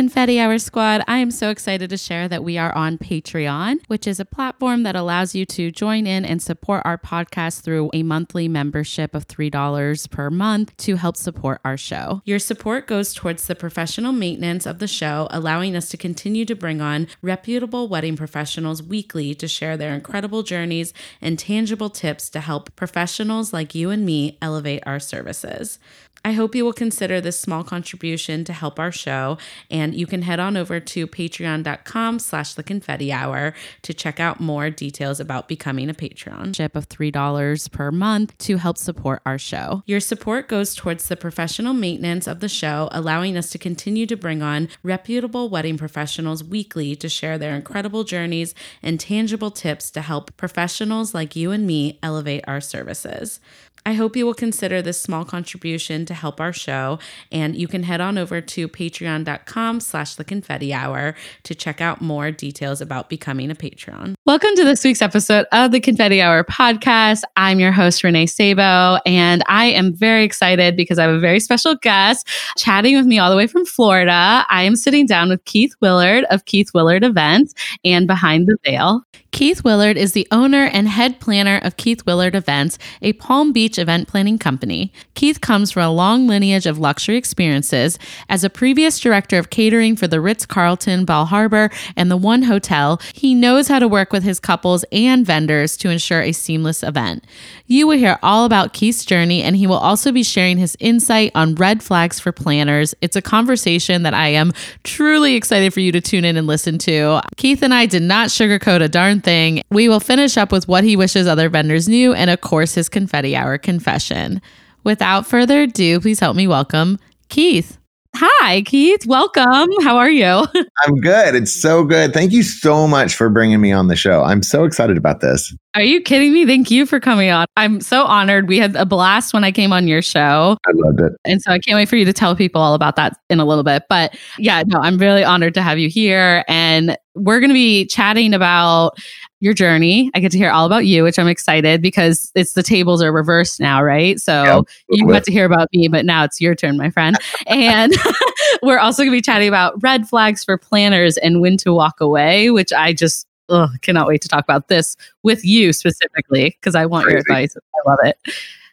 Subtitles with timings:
[0.00, 4.06] Confetti Hour Squad, I am so excited to share that we are on Patreon, which
[4.06, 8.02] is a platform that allows you to join in and support our podcast through a
[8.02, 12.22] monthly membership of $3 per month to help support our show.
[12.24, 16.56] Your support goes towards the professional maintenance of the show, allowing us to continue to
[16.56, 22.40] bring on reputable wedding professionals weekly to share their incredible journeys and tangible tips to
[22.40, 25.78] help professionals like you and me elevate our services.
[26.24, 29.38] I hope you will consider this small contribution to help our show,
[29.70, 34.38] and you can head on over to patreon.com slash the confetti hour to check out
[34.38, 36.52] more details about becoming a patron.
[36.52, 39.82] Ship of $3 per month to help support our show.
[39.86, 44.16] Your support goes towards the professional maintenance of the show, allowing us to continue to
[44.16, 50.02] bring on reputable wedding professionals weekly to share their incredible journeys and tangible tips to
[50.02, 53.40] help professionals like you and me elevate our services.
[53.86, 56.98] I hope you will consider this small contribution to help our show,
[57.32, 61.14] and you can head on over to patreon.com slash the confetti hour
[61.44, 64.14] to check out more details about becoming a patron.
[64.26, 67.22] Welcome to this week's episode of the Confetti Hour podcast.
[67.36, 71.40] I'm your host, Renee Sabo, and I am very excited because I have a very
[71.40, 74.44] special guest chatting with me all the way from Florida.
[74.48, 79.02] I am sitting down with Keith Willard of Keith Willard Events and Behind the Veil.
[79.32, 83.69] Keith Willard is the owner and head planner of Keith Willard Events, a Palm Beach
[83.78, 84.92] event planning company.
[85.14, 87.98] Keith comes from a long lineage of luxury experiences.
[88.28, 92.42] As a previous director of catering for the Ritz Carlton, Bal Harbour, and the One
[92.42, 96.82] Hotel, he knows how to work with his couples and vendors to ensure a seamless
[96.82, 97.24] event.
[97.66, 101.30] You will hear all about Keith's journey, and he will also be sharing his insight
[101.34, 102.94] on red flags for planners.
[103.00, 106.78] It's a conversation that I am truly excited for you to tune in and listen
[106.78, 107.20] to.
[107.36, 109.62] Keith and I did not sugarcoat a darn thing.
[109.70, 112.88] We will finish up with what he wishes other vendors knew, and of course, his
[112.88, 114.40] confetti hour confession.
[114.84, 116.98] Without further ado, please help me welcome
[117.28, 117.78] Keith.
[118.16, 119.06] Hi, Keith.
[119.06, 119.70] Welcome.
[119.82, 120.24] How are you?
[120.84, 121.36] I'm good.
[121.36, 122.12] It's so good.
[122.12, 124.22] Thank you so much for bringing me on the show.
[124.24, 125.54] I'm so excited about this.
[125.76, 126.46] Are you kidding me?
[126.46, 127.46] Thank you for coming on.
[127.56, 128.48] I'm so honored.
[128.48, 130.56] We had a blast when I came on your show.
[130.66, 131.12] I loved it.
[131.24, 133.44] And so I can't wait for you to tell people all about that in a
[133.44, 133.84] little bit.
[133.88, 136.44] But yeah, no, I'm really honored to have you here.
[136.48, 138.98] And we're going to be chatting about
[139.38, 140.10] your journey.
[140.12, 143.12] I get to hear all about you, which I'm excited because it's the tables are
[143.12, 144.18] reversed now, right?
[144.20, 144.64] So Yep.
[144.90, 147.16] you got to hear about me, but now it's your turn, my friend.
[147.46, 147.94] and
[148.62, 152.00] we're also going to be chatting about red flags for planners and when to walk
[152.00, 156.74] away, which I just ugh, cannot wait to talk about this with you specifically because
[156.74, 157.54] I want your advice.
[157.56, 158.18] I love it.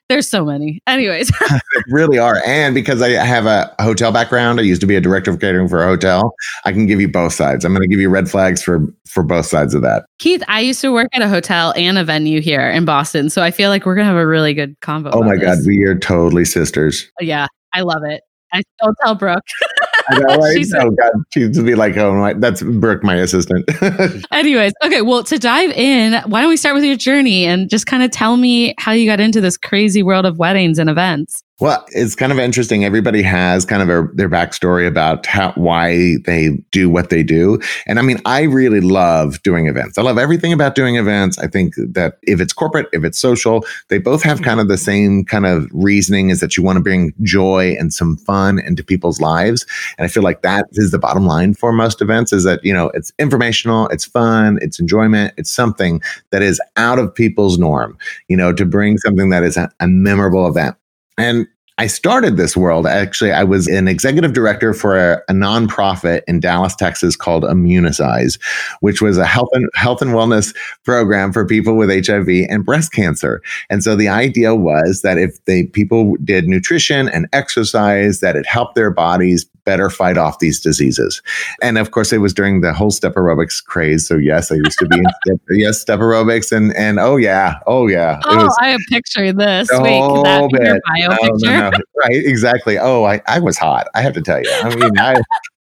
[0.10, 0.82] There's so many.
[0.88, 2.42] Anyways, They really are.
[2.46, 5.68] And because I have a hotel background, I used to be a director of catering
[5.68, 6.34] for a hotel.
[6.64, 7.66] I can give you both sides.
[7.66, 10.06] I'm going to give you red flags for for both sides of that.
[10.20, 13.30] Keith, I used to work at a hotel and a venue here in Boston.
[13.30, 15.10] So I feel like we're going to have a really good convo.
[15.12, 17.12] Oh my God, we are totally sisters.
[17.20, 18.22] Yeah, I love it.
[18.54, 19.44] I still tell Brooke.
[20.10, 20.58] I know, right?
[20.58, 20.92] She's God,
[21.34, 23.70] she'd be like, oh my, that's Brooke, my assistant.
[24.32, 27.88] Anyways, okay, well, to dive in, why don't we start with your journey and just
[27.88, 31.44] kind of tell me how you got into this crazy world of weddings and events?
[31.60, 32.86] Well, it's kind of interesting.
[32.86, 37.60] Everybody has kind of a, their backstory about how why they do what they do.
[37.88, 39.98] And I mean, I really love doing events.
[39.98, 41.40] I love everything about doing events.
[41.40, 44.78] I think that if it's corporate, if it's social, they both have kind of the
[44.78, 48.84] same kind of reasoning is that you want to bring joy and some fun into
[48.84, 49.66] people's lives.
[49.98, 52.72] And I feel like that is the bottom line for most events is that, you
[52.72, 57.98] know, it's informational, it's fun, it's enjoyment, it's something that is out of people's norm,
[58.28, 60.76] you know, to bring something that is a, a memorable event.
[61.18, 61.48] And
[61.80, 62.88] I started this world.
[62.88, 68.40] Actually, I was an executive director for a, a nonprofit in Dallas, Texas called Immunicize,
[68.80, 72.94] which was a health and health and wellness program for people with HIV and breast
[72.94, 73.44] cancer.
[73.70, 78.48] And so the idea was that if they people did nutrition and exercise, that it
[78.48, 81.22] helped their bodies better fight off these diseases.
[81.62, 84.08] And of course, it was during the whole step aerobics craze.
[84.08, 87.60] So yes, I used to be in step, yes step aerobics, and and oh yeah,
[87.68, 89.70] oh yeah, Oh, I have pictured this.
[89.72, 90.82] a Wait, that be your bit.
[90.88, 91.58] bio No, no, picture?
[91.60, 91.72] no.
[92.04, 92.78] Right, exactly.
[92.80, 93.88] Oh, I, I was hot.
[93.94, 94.50] I have to tell you.
[94.64, 95.16] I mean, I,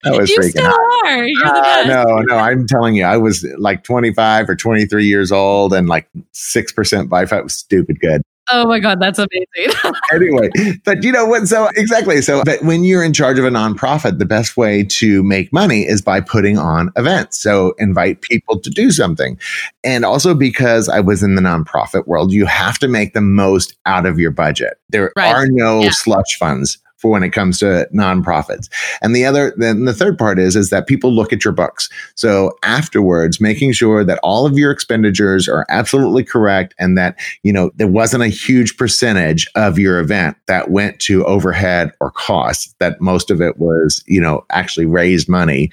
[0.07, 1.07] I was you freaking still hot.
[1.09, 1.25] are.
[1.25, 1.89] You're the Uh, best.
[1.89, 6.09] no, no, I'm telling you, I was like 25 or 23 years old and like
[6.33, 8.23] 6% body fat was stupid good.
[8.53, 9.81] Oh my God, that's amazing.
[10.13, 10.51] anyway,
[10.85, 11.47] but you know what?
[11.47, 12.21] So exactly.
[12.23, 15.83] So, but when you're in charge of a nonprofit, the best way to make money
[15.83, 17.41] is by putting on events.
[17.41, 19.39] So invite people to do something.
[19.85, 23.77] And also because I was in the nonprofit world, you have to make the most
[23.87, 24.79] out of your budget.
[24.89, 25.35] There right.
[25.35, 25.91] are no yeah.
[25.91, 28.69] slush funds for when it comes to nonprofits.
[29.01, 31.89] And the other, then the third part is, is that people look at your books.
[32.15, 37.53] So afterwards, making sure that all of your expenditures are absolutely correct and that, you
[37.53, 42.75] know, there wasn't a huge percentage of your event that went to overhead or costs,
[42.79, 45.71] that most of it was, you know, actually raised money.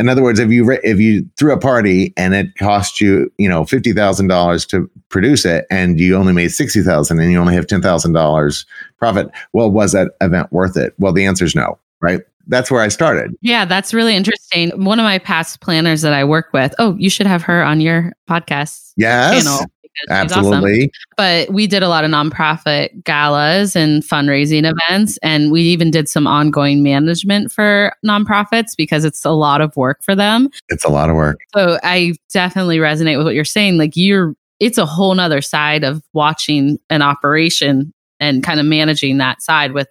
[0.00, 3.48] In other words, if you, if you threw a party and it cost you, you
[3.48, 8.66] know, $50,000 to produce it and you only made 60,000 and you only have $10,000
[8.98, 10.94] profit, well, was that event worth it?
[10.98, 12.22] Well, the answer is no, right?
[12.46, 13.36] That's where I started.
[13.42, 14.70] Yeah, that's really interesting.
[14.82, 17.82] One of my past planners that I work with, oh, you should have her on
[17.82, 19.44] your podcast yes.
[19.44, 19.66] channel.
[20.08, 20.84] Absolutely.
[20.84, 20.90] Awesome.
[21.16, 25.18] But we did a lot of nonprofit galas and fundraising events.
[25.22, 30.02] And we even did some ongoing management for nonprofits because it's a lot of work
[30.02, 30.48] for them.
[30.68, 31.38] It's a lot of work.
[31.54, 33.78] So I definitely resonate with what you're saying.
[33.78, 39.18] Like you're, it's a whole nother side of watching an operation and kind of managing
[39.18, 39.88] that side with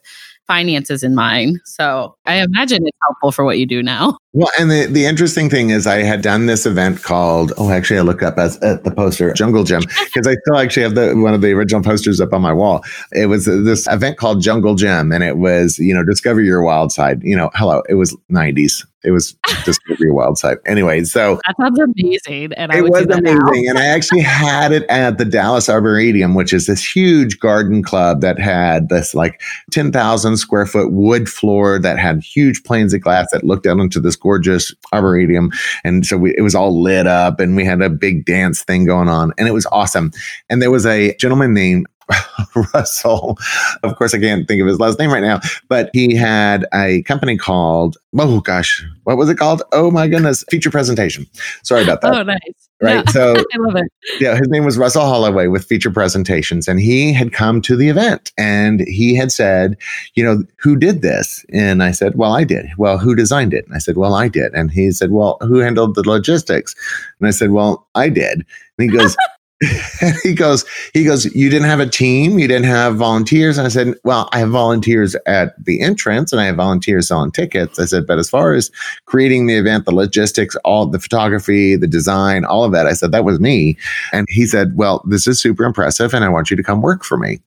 [0.49, 1.59] finances in mind.
[1.63, 4.17] So I imagine it's helpful for what you do now.
[4.31, 7.97] Well, and the, the interesting thing is, I had done this event called, oh, actually,
[7.97, 11.15] I look up as, at the poster, Jungle Gym, because I still actually have the
[11.15, 12.83] one of the original posters up on my wall.
[13.11, 16.91] It was this event called Jungle Gym, and it was, you know, discover your wild
[16.91, 17.23] side.
[17.23, 18.85] You know, hello, it was 90s.
[19.03, 19.35] It was
[19.65, 20.57] discover your wild side.
[20.65, 22.53] Anyway, so that sounds amazing.
[22.53, 23.69] And I it was amazing.
[23.69, 28.21] and I actually had it at the Dallas Arboretum, which is this huge garden club
[28.21, 29.41] that had this like
[29.71, 33.99] 10,000 square foot wood floor that had huge planes of glass that looked out into
[33.99, 35.51] this gorgeous arboretum.
[35.83, 38.85] And so we, it was all lit up and we had a big dance thing
[38.85, 40.11] going on and it was awesome.
[40.49, 41.87] And there was a gentleman named
[42.73, 43.37] Russell.
[43.83, 47.03] Of course, I can't think of his last name right now, but he had a
[47.03, 49.63] company called, oh gosh, what was it called?
[49.71, 51.25] Oh my goodness, feature presentation.
[51.63, 52.15] Sorry about that.
[52.15, 52.69] Oh, nice.
[52.81, 53.03] Right.
[53.05, 53.11] Yeah.
[53.11, 53.91] So I love it.
[54.19, 54.35] Yeah.
[54.35, 56.67] His name was Russell Holloway with feature presentations.
[56.67, 59.77] And he had come to the event and he had said,
[60.15, 61.45] you know, who did this?
[61.51, 62.67] And I said, well, I did.
[62.77, 63.65] Well, who designed it?
[63.65, 64.53] And I said, well, I did.
[64.53, 66.73] And he said, well, who handled the logistics?
[67.19, 68.45] And I said, well, I did.
[68.77, 69.17] And he goes,
[70.23, 73.57] he goes, he goes, you didn't have a team, you didn't have volunteers.
[73.57, 77.31] And I said, well, I have volunteers at the entrance and I have volunteers selling
[77.31, 77.77] tickets.
[77.77, 78.71] I said, but as far as
[79.05, 83.11] creating the event, the logistics, all the photography, the design, all of that, I said,
[83.11, 83.77] that was me.
[84.13, 87.03] And he said, well, this is super impressive and I want you to come work
[87.03, 87.41] for me.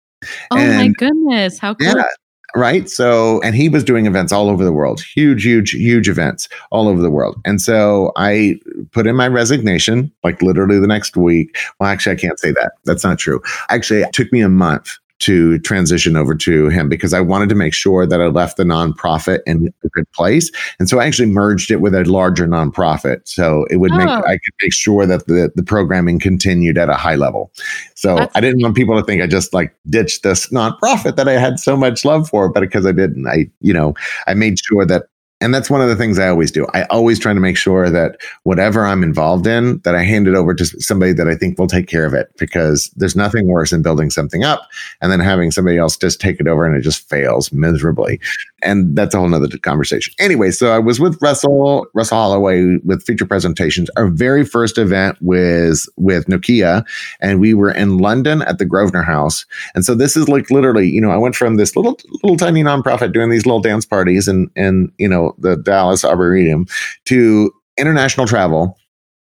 [0.51, 1.59] Oh and my goodness.
[1.59, 1.89] How cool.
[1.89, 2.05] Yeah,
[2.55, 2.89] right?
[2.89, 6.89] So, and he was doing events all over the world, huge, huge, huge events all
[6.89, 7.41] over the world.
[7.45, 8.57] And so I
[8.93, 11.57] put in my resignation like literally the next week.
[11.79, 12.73] Well, actually, I can't say that.
[12.85, 13.41] That's not true.
[13.69, 17.55] Actually, it took me a month to transition over to him because I wanted to
[17.55, 20.51] make sure that I left the nonprofit in a good place.
[20.79, 23.21] And so I actually merged it with a larger nonprofit.
[23.25, 24.23] So it would make, oh.
[24.25, 27.53] I could make sure that the, the programming continued at a high level.
[27.95, 31.29] So That's I didn't want people to think I just like ditched this nonprofit that
[31.29, 33.95] I had so much love for, but because I didn't, I, you know,
[34.27, 35.07] I made sure that
[35.43, 36.67] and that's one of the things I always do.
[36.73, 40.37] I always try to make sure that whatever I'm involved in, that I hand it
[40.37, 43.71] over to somebody that I think will take care of it because there's nothing worse
[43.71, 44.69] than building something up
[45.01, 48.21] and then having somebody else just take it over and it just fails miserably.
[48.63, 50.15] And that's a whole nother conversation.
[50.21, 53.91] Anyway, so I was with Russell, Russell Holloway with feature presentations.
[53.97, 56.87] Our very first event was with Nokia
[57.21, 59.45] and we were in London at the Grosvenor House.
[59.75, 62.63] And so this is like literally, you know, I went from this little, little tiny
[62.63, 66.67] nonprofit doing these little dance parties and, and, you know, the Dallas Arboretum
[67.07, 68.77] to international travel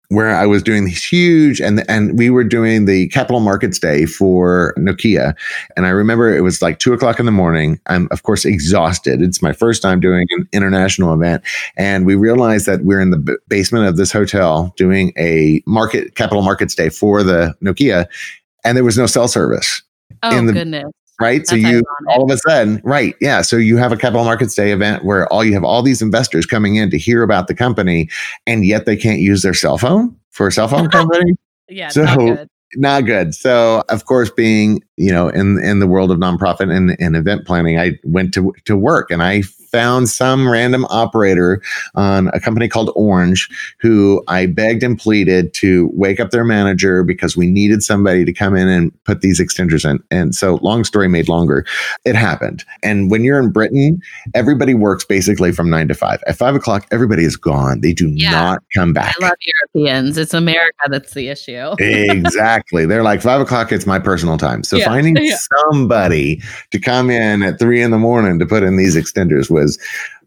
[0.08, 4.06] where I was doing these huge and and we were doing the capital markets day
[4.06, 5.34] for Nokia.
[5.76, 7.80] And I remember it was like two o'clock in the morning.
[7.86, 9.22] I'm of course exhausted.
[9.22, 11.42] It's my first time doing an international event.
[11.76, 16.14] And we realized that we're in the b- basement of this hotel doing a market
[16.14, 18.06] capital markets day for the Nokia.
[18.64, 19.82] And there was no cell service.
[20.22, 21.38] Oh in the, goodness right?
[21.40, 21.84] That's so you ironic.
[22.08, 23.14] all of a sudden, right?
[23.20, 23.42] Yeah.
[23.42, 26.46] So you have a capital markets day event where all you have all these investors
[26.46, 28.08] coming in to hear about the company,
[28.46, 31.34] and yet they can't use their cell phone for a cell phone company.
[31.68, 31.88] yeah.
[31.88, 32.48] So not good.
[32.76, 33.34] not good.
[33.34, 37.46] So of course, being you know in in the world of nonprofit and, and event
[37.46, 39.42] planning, I went to to work and I
[39.74, 41.60] found some random operator
[41.96, 43.48] on a company called Orange
[43.80, 48.32] who I begged and pleaded to wake up their manager because we needed somebody to
[48.32, 50.00] come in and put these extenders in.
[50.12, 51.66] And so, long story made longer,
[52.04, 52.64] it happened.
[52.84, 54.00] And when you're in Britain,
[54.32, 56.22] everybody works basically from nine to five.
[56.28, 57.80] At five o'clock, everybody is gone.
[57.80, 58.30] They do yeah.
[58.30, 59.16] not come back.
[59.20, 59.38] I love
[59.74, 60.16] Europeans.
[60.16, 61.74] It's America that's the issue.
[61.80, 62.86] exactly.
[62.86, 64.62] They're like five o'clock, it's my personal time.
[64.62, 65.36] So Yeah, finding yeah.
[65.62, 69.78] somebody to come in at three in the morning to put in these extenders was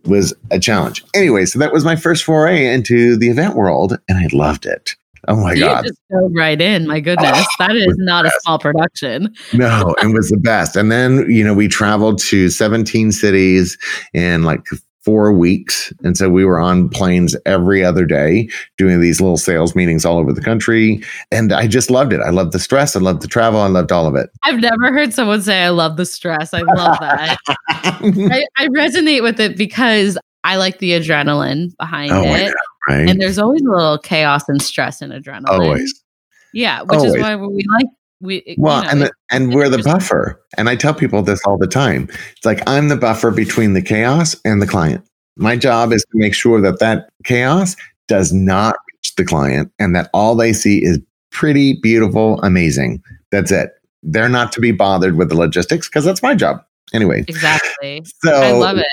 [0.06, 1.04] was a challenge.
[1.14, 4.96] Anyway, so that was my first foray into the event world, and I loved it.
[5.28, 6.88] Oh my you god, just dove right in.
[6.88, 9.34] My goodness, ah, that is not a small production.
[9.54, 10.76] no, it was the best.
[10.76, 13.78] And then you know we traveled to 17 cities
[14.14, 14.66] in like
[15.08, 19.74] four weeks, and so we were on planes every other day doing these little sales
[19.74, 22.20] meetings all over the country, and I just loved it.
[22.20, 22.94] I loved the stress.
[22.94, 23.62] I loved the travel.
[23.62, 24.30] I loved all of it.
[24.44, 27.38] I've never heard someone say, "I love the stress." I love that.
[27.70, 32.54] I, I resonate with it because I like the adrenaline behind oh it.
[32.90, 33.08] right?
[33.08, 35.48] And there's always a little chaos and stress and adrenaline.
[35.48, 36.04] Always.
[36.52, 37.14] Yeah, which Always.
[37.14, 37.88] is why we like
[38.22, 40.42] we you Well, know, and the, and we're the buffer.
[40.58, 42.10] And I tell people this all the time.
[42.36, 45.06] It's like I'm the buffer between the chaos and the client.
[45.36, 47.76] My job is to make sure that that chaos
[48.08, 51.00] does not reach the client and that all they see is
[51.32, 53.04] pretty, beautiful, amazing.
[53.32, 53.72] That's it.
[54.02, 56.64] They're not to be bothered with the logistics because that's my job.
[56.94, 58.04] Anyway, exactly.
[58.24, 58.88] so I love it.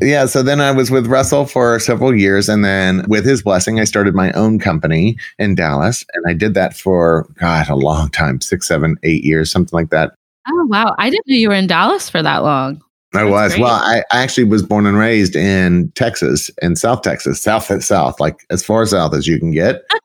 [0.00, 2.48] Yeah, so then I was with Russell for several years.
[2.48, 6.04] And then with his blessing, I started my own company in Dallas.
[6.14, 9.90] And I did that for, God, a long time six, seven, eight years, something like
[9.90, 10.14] that.
[10.48, 12.82] Oh wow, I didn't know you were in Dallas for that long.
[13.14, 13.52] I That's was.
[13.52, 13.62] great.
[13.62, 17.82] Well, I, I actually was born and raised in Texas, in South Texas, South at
[17.82, 19.82] South, like as far south as you can get,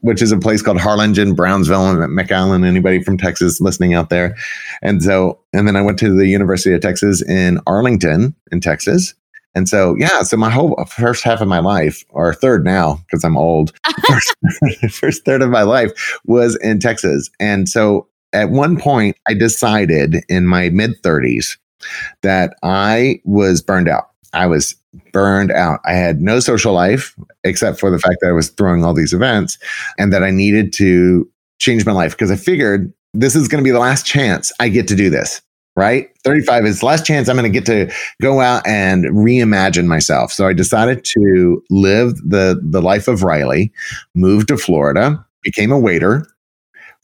[0.00, 2.66] which is a place called Harlingen, Brownsville, and McAllen.
[2.66, 4.36] Anybody from Texas listening out there?
[4.82, 9.14] And so, and then I went to the University of Texas in Arlington, in Texas.
[9.54, 13.24] And so, yeah, so my whole first half of my life, or third now, because
[13.24, 13.72] I'm old,
[14.06, 14.34] first,
[14.90, 17.30] first third of my life was in Texas.
[17.40, 21.56] And so at one point, I decided in my mid 30s
[22.22, 24.10] that I was burned out.
[24.32, 24.76] I was
[25.12, 25.80] burned out.
[25.84, 27.14] I had no social life
[27.44, 29.58] except for the fact that I was throwing all these events
[29.98, 31.28] and that I needed to
[31.58, 34.68] change my life because I figured this is going to be the last chance I
[34.68, 35.42] get to do this.
[35.76, 36.08] Right?
[36.24, 40.32] 35 is the last chance I'm going to get to go out and reimagine myself.
[40.32, 43.72] So I decided to live the the life of Riley,
[44.16, 46.26] moved to Florida, became a waiter,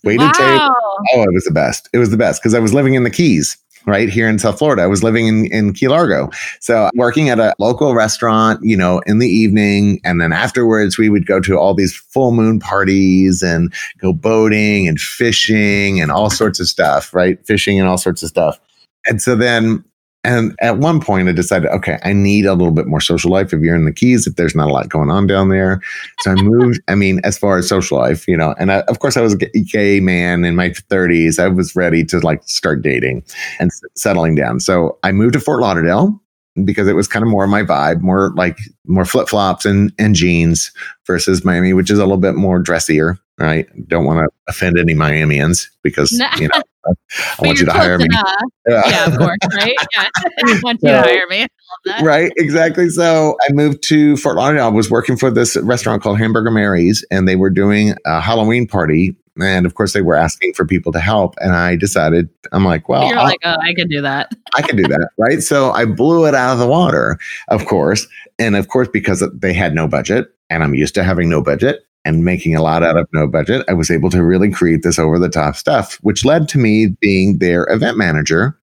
[0.03, 0.59] waited table.
[0.59, 0.75] wow.
[1.15, 1.89] Oh, it was the best.
[1.93, 4.59] It was the best because I was living in the Keys, right here in South
[4.59, 4.83] Florida.
[4.83, 6.31] I was living in, in Key Largo.
[6.61, 10.01] So working at a local restaurant, you know, in the evening.
[10.05, 14.89] And then afterwards, we would go to all these full moon parties and go boating
[14.89, 17.45] and fishing and all sorts of stuff, right?
[17.47, 18.61] Fishing and all sorts of stuff.
[19.07, 19.85] And so then,
[20.25, 23.53] and at one point, I decided, okay, I need a little bit more social life
[23.53, 25.81] if you're in the Keys, if there's not a lot going on down there.
[26.21, 29.01] So I moved, I mean, as far as social life, you know, and I, of
[29.01, 31.39] course, I was a gay- man in my 30s.
[31.39, 33.23] I was ready to like start dating
[33.61, 34.61] and s- settling down.
[34.61, 36.19] So I moved to Fort Lauderdale
[36.65, 40.15] because it was kind of more my vibe, more like more flip flops and, and
[40.15, 40.73] jeans
[41.07, 43.19] versus Miami, which is a little bit more dressier.
[43.39, 43.69] Right.
[43.89, 48.05] Don't want to offend any Miamians because, you know, I want you to hire me.
[48.07, 48.43] enough.
[48.69, 49.75] Yeah, of course, right?
[49.97, 50.09] Yeah.
[50.17, 51.43] I want you to hire me.
[51.43, 51.49] I love
[51.87, 52.03] that.
[52.05, 56.19] right exactly so i moved to fort lauderdale i was working for this restaurant called
[56.19, 60.53] hamburger mary's and they were doing a halloween party and of course they were asking
[60.55, 63.75] for people to help and i decided i'm like well You're I'll- like, oh, I
[63.75, 64.33] could do that.
[64.57, 65.43] I can do that, right?
[65.43, 68.07] So I blew it out of the water, of course.
[68.39, 71.85] And of course, because they had no budget, and I'm used to having no budget
[72.05, 74.99] and making a lot out of no budget, I was able to really create this
[74.99, 78.59] over the top stuff, which led to me being their event manager.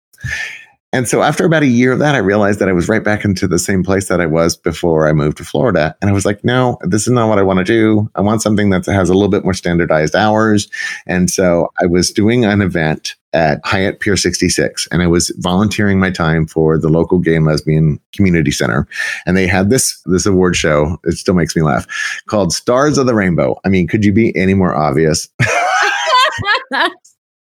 [0.92, 3.24] And so after about a year of that, I realized that I was right back
[3.24, 5.94] into the same place that I was before I moved to Florida.
[6.00, 8.10] And I was like, no, this is not what I want to do.
[8.14, 10.68] I want something that has a little bit more standardized hours.
[11.06, 16.00] And so I was doing an event at Hyatt Pier 66 and I was volunteering
[16.00, 18.88] my time for the local gay and lesbian community center.
[19.26, 21.86] And they had this this award show, it still makes me laugh,
[22.26, 23.60] called Stars of the Rainbow.
[23.64, 25.28] I mean, could you be any more obvious?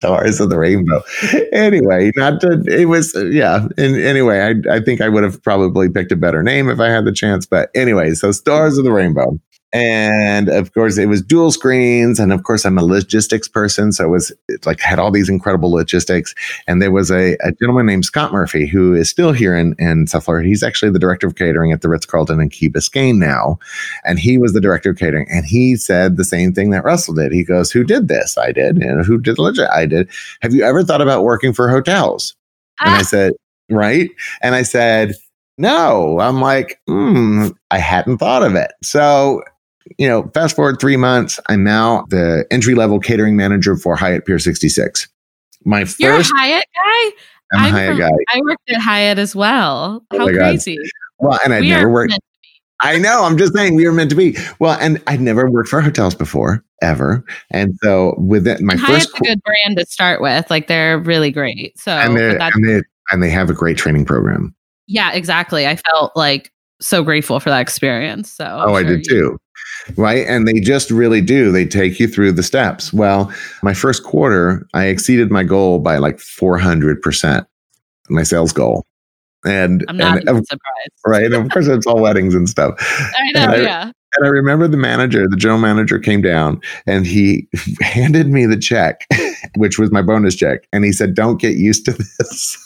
[0.01, 1.01] Stars of the Rainbow.
[1.53, 3.65] Anyway, not to, it was, yeah.
[3.77, 6.89] And anyway, I, I think I would have probably picked a better name if I
[6.89, 7.45] had the chance.
[7.45, 9.39] But anyway, so Stars of the Rainbow.
[9.75, 12.17] And of course, it was dual screens.
[12.17, 13.91] And of course, I'm a logistics person.
[13.91, 16.33] So it was it like had all these incredible logistics.
[16.65, 20.07] And there was a, a gentleman named Scott Murphy who is still here in, in
[20.07, 20.47] South Florida.
[20.47, 23.59] He's actually the director of catering at the Ritz Carlton in Key Biscayne now.
[24.05, 25.27] And he was the director of catering.
[25.29, 27.33] And he said the same thing that Russell did.
[27.33, 28.37] He goes, Who did this?
[28.37, 28.77] I did.
[28.77, 29.69] And who did the legit?
[29.71, 30.09] I did.
[30.41, 32.33] Have you ever thought about working for hotels?
[32.79, 33.33] And I Ah, said,
[33.69, 34.09] Right.
[34.41, 35.15] And I said,
[35.57, 36.19] No.
[36.21, 38.71] I'm like, hmm, I hadn't thought of it.
[38.81, 39.43] So,
[39.97, 44.25] you know, fast forward three months, I'm now the entry level catering manager for Hyatt
[44.25, 45.07] Pier 66.
[45.63, 47.11] My You're a first, Hyatt guy?
[47.53, 48.11] I'm a I'm Hyatt from- guy.
[48.33, 50.05] I worked at Hyatt as well.
[50.11, 50.35] Oh How God.
[50.37, 50.77] crazy.
[51.19, 52.17] Well, and I'd We never worked.
[52.81, 53.23] I know.
[53.23, 54.37] I'm just saying we were meant to be.
[54.59, 56.63] Well, and I'd never worked for hotels before.
[56.81, 57.23] ever.
[57.51, 60.49] And so with it, my and first a good brand to start with.
[60.51, 61.79] Like they're really great.
[61.79, 64.53] So and, and they and they have a great training program.
[64.87, 65.65] yeah, exactly.
[65.67, 66.51] I felt like
[66.81, 68.29] so grateful for that experience.
[68.31, 69.37] So Oh, I did you- too.
[69.97, 70.25] Right.
[70.27, 71.51] And they just really do.
[71.51, 72.91] They take you through the steps.
[72.91, 77.45] Well, my first quarter, I exceeded my goal by like 400%,
[78.09, 78.83] my sales goal.
[79.45, 80.89] And, I'm not and of, surprised.
[81.05, 81.25] right.
[81.25, 82.75] And of course, it's all weddings and stuff.
[83.17, 83.91] I know, And I- yeah.
[84.17, 87.47] And I remember the manager, the general manager came down and he
[87.81, 89.05] handed me the check,
[89.57, 90.61] which was my bonus check.
[90.71, 92.57] And he said, Don't get used to this.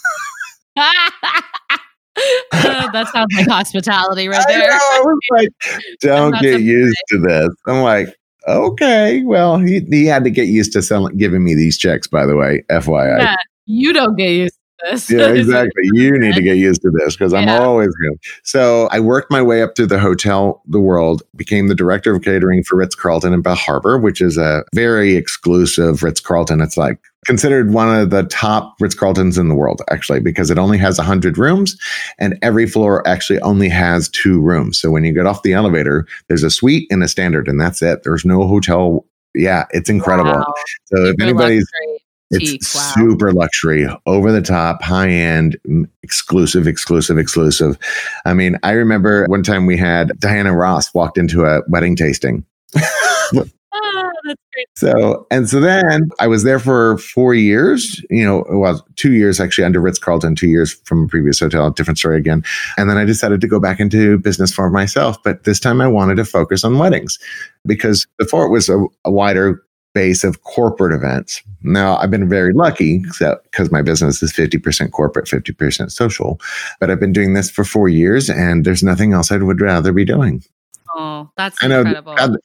[2.52, 4.72] Uh, that sounds like hospitality right I, know, there.
[4.72, 5.50] I was like,
[6.02, 7.50] Don't get used to this.
[7.68, 8.16] I'm like,
[8.48, 9.24] Okay.
[9.24, 12.36] Well, he, he had to get used to selling, giving me these checks, by the
[12.36, 13.20] way, FYI.
[13.20, 13.36] Yeah,
[13.66, 15.10] you don't get used to this.
[15.10, 15.84] Yeah, exactly.
[15.94, 17.60] You need to get used to this because I'm Yeah.
[17.64, 18.18] always good.
[18.44, 22.24] So I worked my way up to the hotel, the world, became the director of
[22.24, 26.62] catering for Ritz Carlton in Bal Harbour, which is a very exclusive Ritz Carlton.
[26.62, 30.58] It's like considered one of the top Ritz Carltons in the world, actually, because it
[30.58, 31.78] only has 100 rooms
[32.18, 34.80] and every floor actually only has two rooms.
[34.80, 37.82] So when you get off the elevator, there's a suite and a standard, and that's
[37.82, 38.04] it.
[38.04, 39.06] There's no hotel.
[39.36, 40.32] Yeah, it's incredible.
[40.32, 40.54] Wow.
[40.86, 41.70] So if anybody's.
[42.32, 42.92] It's wow.
[42.96, 45.58] super luxury, over the top, high end,
[46.04, 47.78] exclusive, exclusive, exclusive.
[48.26, 52.46] I mean, I remember one time we had Diana Ross walked into a wedding tasting.
[53.72, 54.68] Ah, that's great.
[54.76, 59.40] So, and so then I was there for four years, you know, well, two years
[59.40, 62.44] actually under Ritz Carlton, two years from a previous hotel, different story again.
[62.78, 65.22] And then I decided to go back into business for myself.
[65.24, 67.20] But this time I wanted to focus on weddings
[67.66, 71.42] because before it was a, a wider base of corporate events.
[71.64, 76.40] Now I've been very lucky because my business is 50% corporate, 50% social.
[76.80, 79.92] But I've been doing this for four years and there's nothing else I would rather
[79.92, 80.44] be doing.
[80.96, 81.80] Oh, that's I know.
[81.80, 82.16] incredible.
[82.16, 82.36] God,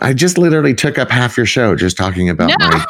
[0.00, 2.68] I just literally took up half your show just talking about No.
[2.68, 2.86] my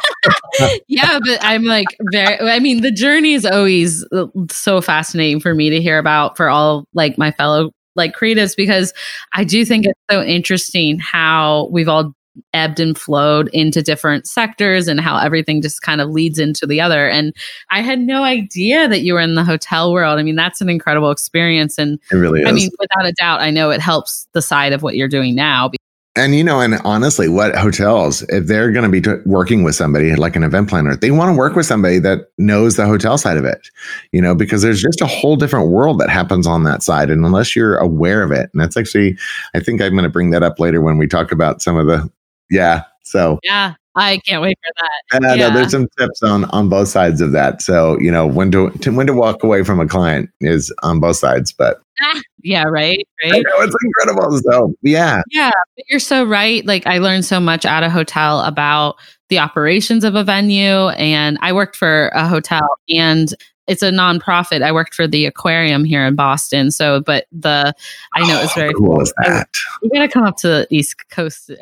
[0.87, 2.39] yeah, but I'm like very.
[2.39, 6.49] I mean, the journey is always uh, so fascinating for me to hear about for
[6.49, 8.93] all like my fellow like creatives because
[9.33, 12.13] I do think it's so interesting how we've all
[12.53, 16.79] ebbed and flowed into different sectors and how everything just kind of leads into the
[16.79, 17.09] other.
[17.09, 17.33] And
[17.69, 20.19] I had no idea that you were in the hotel world.
[20.19, 21.77] I mean, that's an incredible experience.
[21.77, 22.47] And It really is.
[22.47, 25.35] I mean, without a doubt, I know it helps the side of what you're doing
[25.35, 25.71] now.
[26.17, 29.75] and you know, and honestly, what hotels, if they're going to be t- working with
[29.75, 33.17] somebody like an event planner, they want to work with somebody that knows the hotel
[33.17, 33.65] side of it,
[34.11, 37.09] you know, because there's just a whole different world that happens on that side.
[37.09, 39.17] And unless you're aware of it, and that's actually,
[39.53, 41.87] I think I'm going to bring that up later when we talk about some of
[41.87, 42.11] the,
[42.51, 42.83] yeah.
[43.03, 45.17] So, Yeah, I can't wait for that.
[45.17, 47.61] and I know there's some tips on on both sides of that.
[47.61, 50.99] So, you know, when to, to when to walk away from a client is on
[50.99, 53.43] both sides, but ah, Yeah, right, I right.
[53.43, 54.37] know it's incredible.
[54.39, 56.65] So, yeah, Yeah, but you're so right.
[56.65, 58.97] Like I learned so much at a hotel about
[59.29, 63.33] the operations of a venue and I worked for a hotel and
[63.67, 64.61] it's a nonprofit.
[64.61, 66.71] I worked for the aquarium here in Boston.
[66.71, 67.73] So, but the
[68.13, 69.01] I know it's oh, very cool.
[69.01, 69.47] Is that?
[69.81, 71.49] You gotta come up to the East Coast.
[71.49, 71.57] or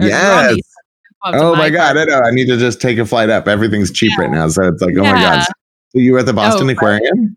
[1.26, 1.40] you're on the Yes.
[1.40, 2.20] East Coast, come up to Oh my god, I know.
[2.20, 3.48] I need to just take a flight up.
[3.48, 5.46] Everything's cheap right now, so it's like, oh my god.
[5.92, 7.36] So you were at the Boston Oh, Aquarium?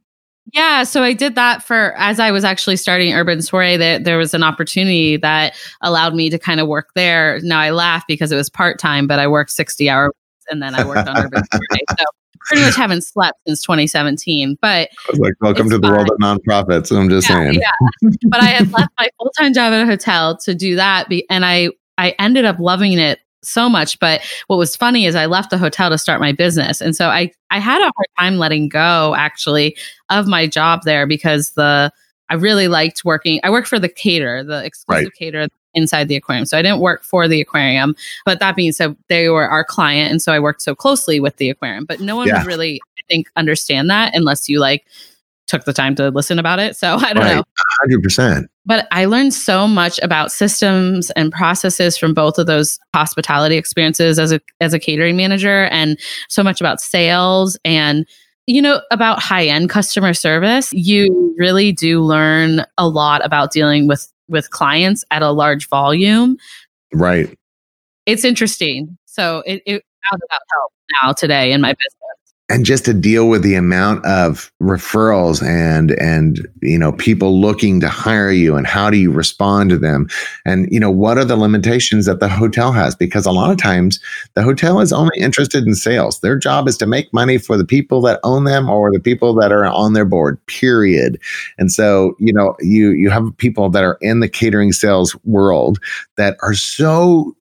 [0.53, 3.77] Yeah, so I did that for as I was actually starting Urban Soiree.
[3.77, 7.41] There, there was an opportunity that allowed me to kind of work there.
[7.43, 10.13] Now I laugh because it was part time, but I worked sixty hours
[10.51, 11.85] and then I worked on Urban Soiree.
[11.91, 12.05] So
[12.47, 14.59] pretty much haven't slept since 2017.
[14.61, 16.95] But I was like, welcome to the world of nonprofits.
[16.97, 17.55] I'm just yeah, saying.
[17.55, 18.11] yeah.
[18.27, 21.25] but I had left my full time job at a hotel to do that, be,
[21.31, 23.99] and I I ended up loving it so much.
[23.99, 27.09] But what was funny is I left the hotel to start my business, and so
[27.09, 29.77] I I had a hard time letting go actually
[30.11, 31.93] of my job there because the
[32.29, 33.41] I really liked working.
[33.43, 35.13] I worked for the caterer, the exclusive Right.
[35.19, 36.45] caterer inside the aquarium.
[36.47, 40.11] So I didn't work for the aquarium, but that being said, they were our client,
[40.11, 41.85] and so I worked so closely with the aquarium.
[41.87, 42.35] But no one Yeah.
[42.39, 44.85] would really, I think, understand that unless you like
[45.47, 46.77] took the time to listen about it.
[46.77, 47.37] So I don't Right.
[47.37, 47.45] know.
[47.89, 48.47] 100%.
[48.65, 54.19] But I learned so much about systems and processes from both of those hospitality experiences
[54.19, 58.07] as a as a catering manager and so much about sales and
[58.47, 60.73] you know about high-end customer service.
[60.73, 66.37] You really do learn a lot about dealing with with clients at a large volume.
[66.93, 67.37] Right.
[68.07, 68.97] It's interesting.
[69.07, 72.02] So it, it that help now today in my business?
[72.53, 77.81] And just to deal with the amount of referrals and and you know people looking
[77.81, 80.07] to hire you and how do you respond to them?
[80.45, 82.95] And you know what are the limitations that the hotel has?
[82.95, 84.01] Because a lot of times
[84.35, 86.21] the hotel is only interested in sales.
[86.21, 89.33] Their job is to make money for the people that own them or the people
[89.37, 91.19] that are on their board period.
[91.57, 95.79] And so you know you you have people that are in the catering sales world
[96.19, 97.35] that are so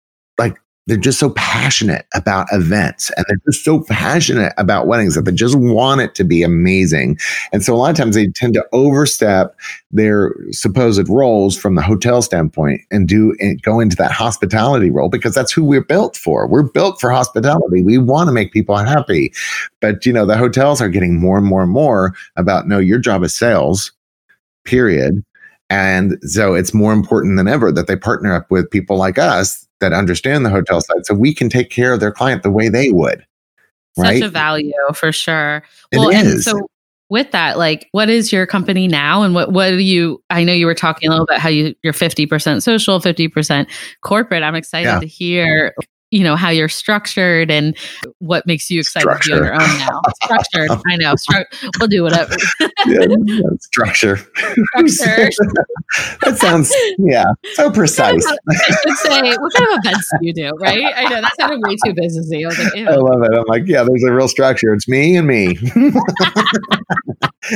[0.88, 5.32] they're just so passionate about events and they're just so passionate about weddings that they
[5.32, 7.20] just want it to be amazing.
[7.54, 9.56] And so a lot of times they tend to overstep
[9.92, 15.10] their supposed roles from the hotel standpoint and do and go into that hospitality role
[15.10, 16.48] because that's who we're built for.
[16.48, 17.84] We're built for hospitality.
[17.84, 19.34] We want to make people happy.
[19.82, 23.00] But you know, the hotels are getting more and more and more about no, your
[23.00, 23.92] job is sales,
[24.66, 25.24] period.
[25.70, 29.68] And so it's more important than ever that they partner up with people like us
[29.82, 32.70] that understand the hotel side so we can take care of their client the way
[32.70, 33.26] they would.
[33.98, 34.20] Right?
[34.20, 35.64] Such a value for sure.
[35.92, 36.18] It well, is.
[36.18, 36.68] and so
[37.10, 40.54] with that, like what is your company now and what what do you I know
[40.54, 44.44] you were talking a little bit how you you're 50% social, 50% corporate.
[44.44, 45.00] I'm excited yeah.
[45.02, 45.76] to hear
[46.12, 47.76] you know how you're structured and
[48.20, 49.36] what makes you excited structure.
[49.36, 50.02] to be on your own now.
[50.24, 51.16] structured, I know.
[51.16, 51.46] Stru-
[51.80, 52.36] we'll do whatever.
[52.86, 53.08] yeah,
[53.60, 54.18] structure.
[54.18, 55.30] Structure.
[56.22, 58.26] that sounds yeah, so precise.
[58.26, 60.52] I should say, what kind of events do you do?
[60.60, 60.94] Right?
[60.96, 62.46] I know that sounded way too businessy.
[62.46, 62.88] I like.
[62.88, 63.38] I love it.
[63.38, 64.74] I'm like, yeah, there's a real structure.
[64.74, 65.58] It's me and me.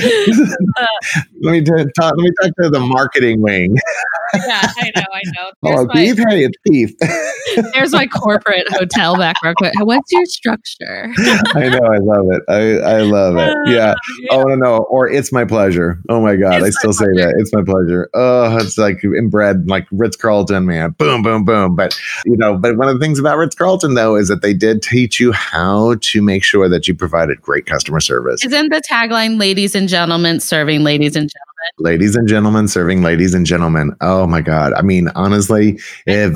[1.42, 1.86] let me talk.
[2.00, 3.76] Let me talk to the marketing wing.
[4.34, 5.04] yeah, I know.
[5.14, 5.52] I know.
[5.52, 6.18] Oh, there's oh, my, beef.
[6.18, 7.72] Hey, it's beef.
[7.74, 9.58] there's my corporate hotel background.
[9.82, 11.14] What's your structure?
[11.54, 11.86] I know.
[11.86, 12.42] I love it.
[12.50, 13.56] I, I love it.
[13.56, 13.94] Oh, yeah.
[14.22, 14.28] yeah.
[14.32, 14.78] Oh no, no.
[14.90, 16.02] Or it's my pleasure.
[16.10, 17.36] Oh my god, it's I still say that.
[17.38, 18.10] It's my pleasure.
[18.16, 20.92] Oh, it's like inbred, like Ritz Carlton, man.
[20.92, 21.76] Boom, boom, boom.
[21.76, 21.96] But
[22.26, 24.82] you know, but one of the things about Ritz Carlton though is that they did
[24.82, 28.44] teach you how to make sure that you provided great customer service.
[28.44, 31.56] Isn't the tagline "Ladies and gentlemen serving ladies and gentlemen"?
[31.80, 33.96] Ladies and gentlemen serving ladies and gentlemen.
[34.02, 34.74] Oh my God.
[34.74, 36.36] I mean, honestly, if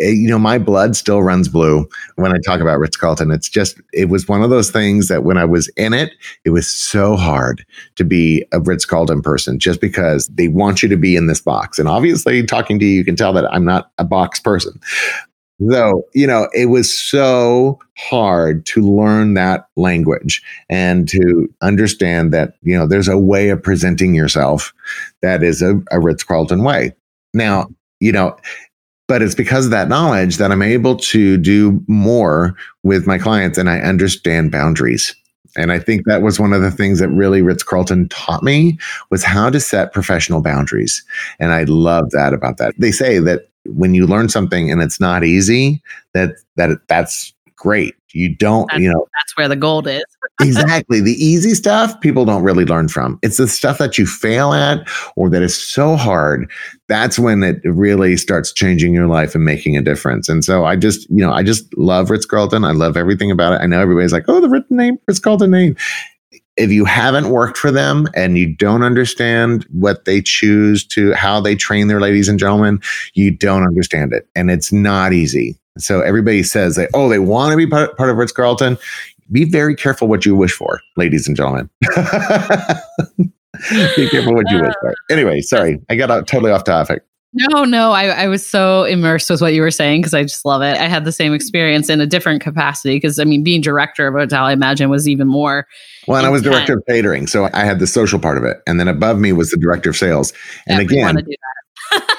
[0.00, 3.30] eh, you know, my blood still runs blue when I talk about Ritz Carlton.
[3.30, 6.12] It's just, it was one of those things that when I was in it,
[6.44, 7.64] it was so hard
[7.96, 11.40] to be a Ritz Carlton person just because they want you to be in this
[11.40, 11.78] box.
[11.78, 14.78] And obviously, talking to you, you can tell that I'm not a box person.
[15.58, 22.54] Though, you know, it was so hard to learn that language and to understand that,
[22.62, 24.74] you know, there's a way of presenting yourself
[25.22, 26.92] that is a, a Ritz Carlton way.
[27.32, 27.68] Now,
[28.00, 28.36] you know,
[29.08, 33.56] but it's because of that knowledge that I'm able to do more with my clients
[33.56, 35.14] and I understand boundaries.
[35.56, 38.78] And I think that was one of the things that really Ritz Carlton taught me
[39.10, 41.02] was how to set professional boundaries.
[41.38, 42.74] And I love that about that.
[42.78, 47.94] They say that when you learn something and it's not easy, that that that's great.
[48.12, 50.04] You don't, that's, you know, that's where the gold is.
[50.40, 51.00] exactly.
[51.00, 53.18] The easy stuff people don't really learn from.
[53.22, 56.50] It's the stuff that you fail at or that is so hard.
[56.88, 60.28] That's when it really starts changing your life and making a difference.
[60.28, 62.64] And so I just, you know, I just love Ritz Carlton.
[62.64, 63.60] I love everything about it.
[63.60, 65.76] I know everybody's like, oh, the written name, Ritz Carlton name
[66.56, 71.40] if you haven't worked for them and you don't understand what they choose to how
[71.40, 72.80] they train their ladies and gentlemen
[73.14, 74.28] you don't understand it.
[74.34, 75.58] And it's not easy.
[75.78, 78.78] So everybody says that oh they want to be part, part of ritz carlton.
[79.30, 81.68] Be very careful what you wish for ladies and gentlemen.
[83.96, 84.94] Be careful what you wish for.
[85.10, 87.02] Anyway sorry i got out totally off topic
[87.36, 90.44] no, no, I, I was so immersed with what you were saying because I just
[90.46, 90.78] love it.
[90.78, 94.14] I had the same experience in a different capacity because I mean, being director of
[94.14, 95.66] a hotel, I imagine was even more.
[96.08, 98.56] Well, and I was director of catering, so I had the social part of it,
[98.66, 100.32] and then above me was the director of sales.
[100.66, 101.18] And again,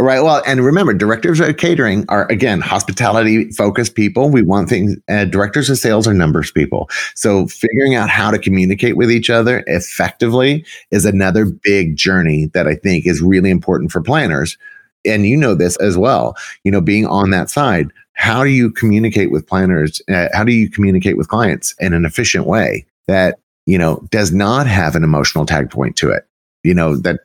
[0.00, 0.20] Right.
[0.20, 4.30] Well, and remember, directors of catering are again hospitality focused people.
[4.30, 4.94] We want things.
[5.08, 6.88] Uh, directors of sales are numbers people.
[7.16, 12.68] So figuring out how to communicate with each other effectively is another big journey that
[12.68, 14.56] I think is really important for planners.
[15.04, 16.36] And you know this as well.
[16.62, 20.00] You know, being on that side, how do you communicate with planners?
[20.08, 24.30] Uh, how do you communicate with clients in an efficient way that you know does
[24.32, 26.24] not have an emotional tag point to it?
[26.62, 27.20] You know that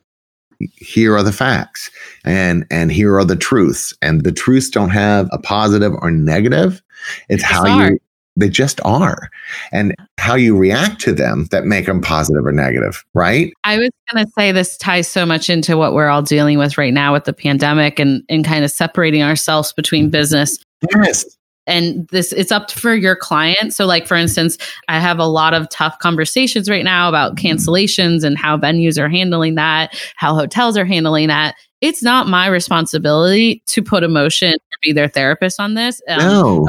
[0.75, 1.89] here are the facts
[2.23, 3.93] and and here are the truths.
[4.01, 6.81] And the truths don't have a positive or negative.
[7.29, 7.91] It's how are.
[7.91, 7.99] you
[8.35, 9.29] they just are.
[9.71, 13.53] And how you react to them that make them positive or negative right?
[13.63, 16.77] I was going to say this ties so much into what we're all dealing with
[16.77, 20.11] right now with the pandemic and and kind of separating ourselves between mm-hmm.
[20.11, 20.57] business
[20.95, 21.25] yes
[21.67, 25.53] and this it's up for your client so like for instance i have a lot
[25.53, 30.77] of tough conversations right now about cancellations and how venues are handling that how hotels
[30.77, 35.73] are handling that it's not my responsibility to put emotion and be their therapist on
[35.73, 36.67] this um, no.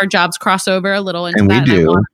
[0.00, 1.92] our jobs cross over a little into and that we do.
[1.92, 2.06] and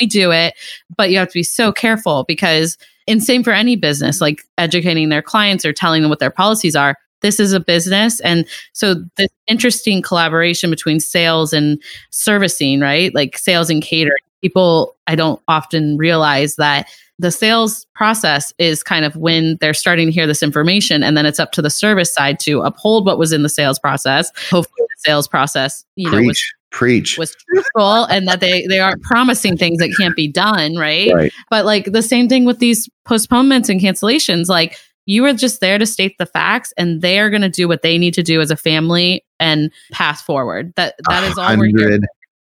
[0.00, 0.54] we do it
[0.96, 2.76] but you have to be so careful because
[3.08, 6.76] and same for any business like educating their clients or telling them what their policies
[6.76, 8.20] are this is a business.
[8.20, 13.14] And so this interesting collaboration between sales and servicing right?
[13.14, 14.22] Like sales and catering.
[14.42, 20.08] People I don't often realize that the sales process is kind of when they're starting
[20.08, 23.18] to hear this information and then it's up to the service side to uphold what
[23.18, 24.30] was in the sales process.
[24.50, 29.02] Hopefully the sales process you know was, preach was truthful and that they they aren't
[29.02, 31.12] promising things that can't be done right?
[31.14, 31.32] right.
[31.48, 34.48] But like the same thing with these postponements and cancellations.
[34.48, 37.66] Like you are just there to state the facts and they are going to do
[37.66, 41.56] what they need to do as a family and pass forward that that is all
[41.56, 41.98] we're here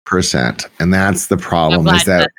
[0.08, 2.30] 100% and that's the problem is glad that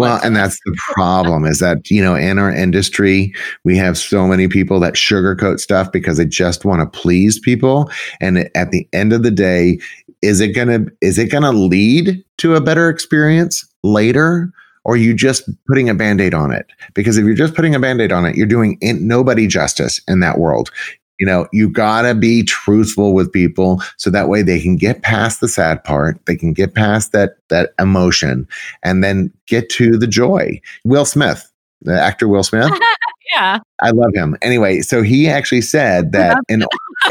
[0.00, 4.26] well, and that's the problem is that, you know, in our industry, we have so
[4.26, 7.90] many people that sugarcoat stuff because they just want to please people.
[8.18, 9.78] And at the end of the day,
[10.22, 14.50] is it going to, is it going to lead to a better experience later?
[14.84, 16.66] Or are you just putting a band aid on it?
[16.94, 20.20] Because if you're just putting a band aid on it, you're doing nobody justice in
[20.20, 20.70] that world.
[21.18, 25.42] You know you gotta be truthful with people so that way they can get past
[25.42, 28.48] the sad part they can get past that that emotion
[28.82, 30.58] and then get to the joy.
[30.86, 31.46] Will smith
[31.82, 32.72] the actor will smith.
[33.32, 33.60] Yeah.
[33.80, 34.36] I love him.
[34.42, 36.64] Anyway so he actually said that in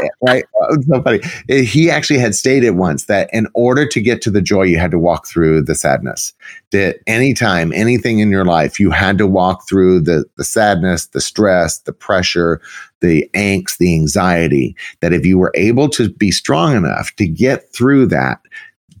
[0.22, 0.44] right?
[0.70, 1.20] It's so funny.
[1.48, 4.78] Eh, he actually had stated once that in order to get to the joy you
[4.78, 6.32] had to walk through the sadness.
[6.72, 11.20] That anytime anything in your life you had to walk through the the sadness the
[11.20, 12.60] stress the pressure
[13.00, 17.72] the angst the anxiety that if you were able to be strong enough to get
[17.72, 18.40] through that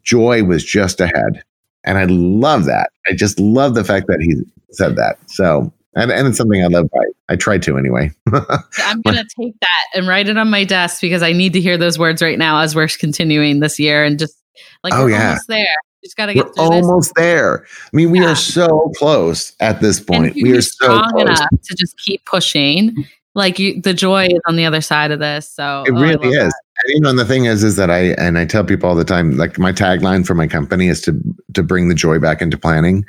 [0.02, 1.42] joy was just ahead.
[1.84, 2.90] And i love that.
[3.08, 4.34] I just love the fact that he
[4.72, 5.18] said that.
[5.30, 6.88] So and, and it's something I love.
[6.94, 8.10] I, I try to anyway.
[8.32, 11.60] I'm going to take that and write it on my desk because I need to
[11.60, 14.36] hear those words right now as we're continuing this year and just
[14.84, 15.28] like, oh, we're yeah.
[15.28, 15.76] almost there.
[16.04, 17.64] Just got to get We're almost there.
[17.64, 18.32] I mean, we Yeah.
[18.32, 20.34] are so close at this point.
[20.34, 21.28] We are so strong close.
[21.28, 23.06] enough to just keep pushing.
[23.34, 25.50] Like you, the joy is on the other side of this.
[25.50, 26.52] So It oh, really is.
[26.52, 26.60] that.
[26.84, 28.96] And, you know, and the thing is, is that I and I tell people all
[28.96, 31.20] the time, like my tagline for my company is to
[31.52, 33.04] to bring the joy back into planning,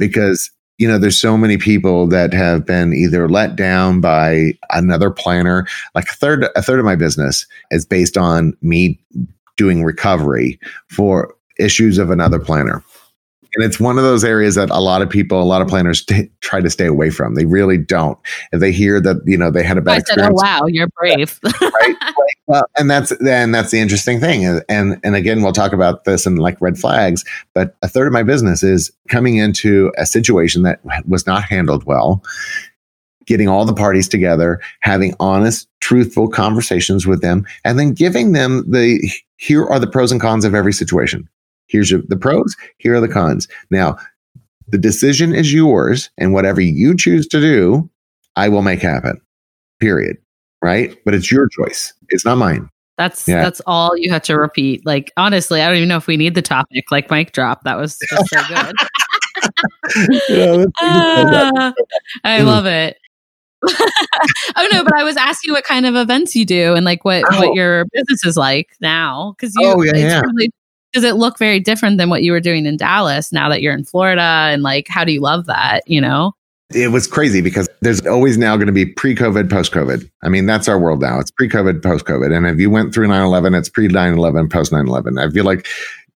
[0.00, 0.50] because
[0.82, 5.64] you know there's so many people that have been either let down by another planner.
[5.94, 8.98] Like a third a third of my business is based on me
[9.56, 12.82] doing recovery for issues of another planner.
[13.54, 16.04] And it's one of those areas that a lot of people, a lot of planners
[16.04, 17.34] t- try to stay away from.
[17.34, 18.18] They really don't.
[18.52, 20.66] If they hear that, you know, they had a bad I said, oh, experience wow,
[20.66, 21.40] you're brave.
[21.44, 21.72] right?
[21.72, 21.96] right.
[22.46, 26.04] Well, and that's then that's the interesting thing, and and and again, we'll talk about
[26.04, 27.24] this in like red flags.
[27.54, 31.84] But a third of my business is coming into a situation that was not handled
[31.84, 32.22] well,
[33.26, 38.68] getting all the parties together, having honest, truthful conversations with them, and then giving them
[38.68, 39.00] the
[39.36, 41.28] here are the pros and cons of every situation.
[41.68, 42.54] Here's your, the pros.
[42.78, 43.48] Here are the cons.
[43.70, 43.96] Now,
[44.68, 47.90] the decision is yours, and whatever you choose to do,
[48.36, 49.20] I will make happen.
[49.80, 50.16] Period
[50.62, 50.96] right?
[51.04, 51.92] But it's your choice.
[52.10, 52.68] It's not mine.
[52.96, 53.42] That's Yeah.
[53.42, 54.86] that's all you have to repeat.
[54.86, 56.84] Like honestly, I don't even know if we need the topic.
[56.92, 57.64] Like mic drop.
[57.64, 58.16] That was so
[58.48, 58.74] good.
[60.80, 61.72] Ah,
[62.24, 62.46] I Mm.
[62.46, 62.96] love it.
[63.64, 67.24] oh no, but I was asking what kind of events you do and like what
[67.32, 67.38] Oh.
[67.40, 70.20] what your business is like now because you Oh, yeah, it's yeah.
[70.20, 70.50] really
[70.92, 73.74] does it look very different than what you were doing in Dallas now that you're
[73.74, 76.32] in Florida and like how do you love that you know
[76.74, 80.08] it was crazy because there's always now going to be pre-COVID, post-COVID.
[80.22, 81.18] I mean, that's our world now.
[81.18, 82.34] It's pre-COVID, post-COVID.
[82.34, 85.20] And if you went through 9/11, it's pre-9/11, post-9/11.
[85.20, 85.66] I feel like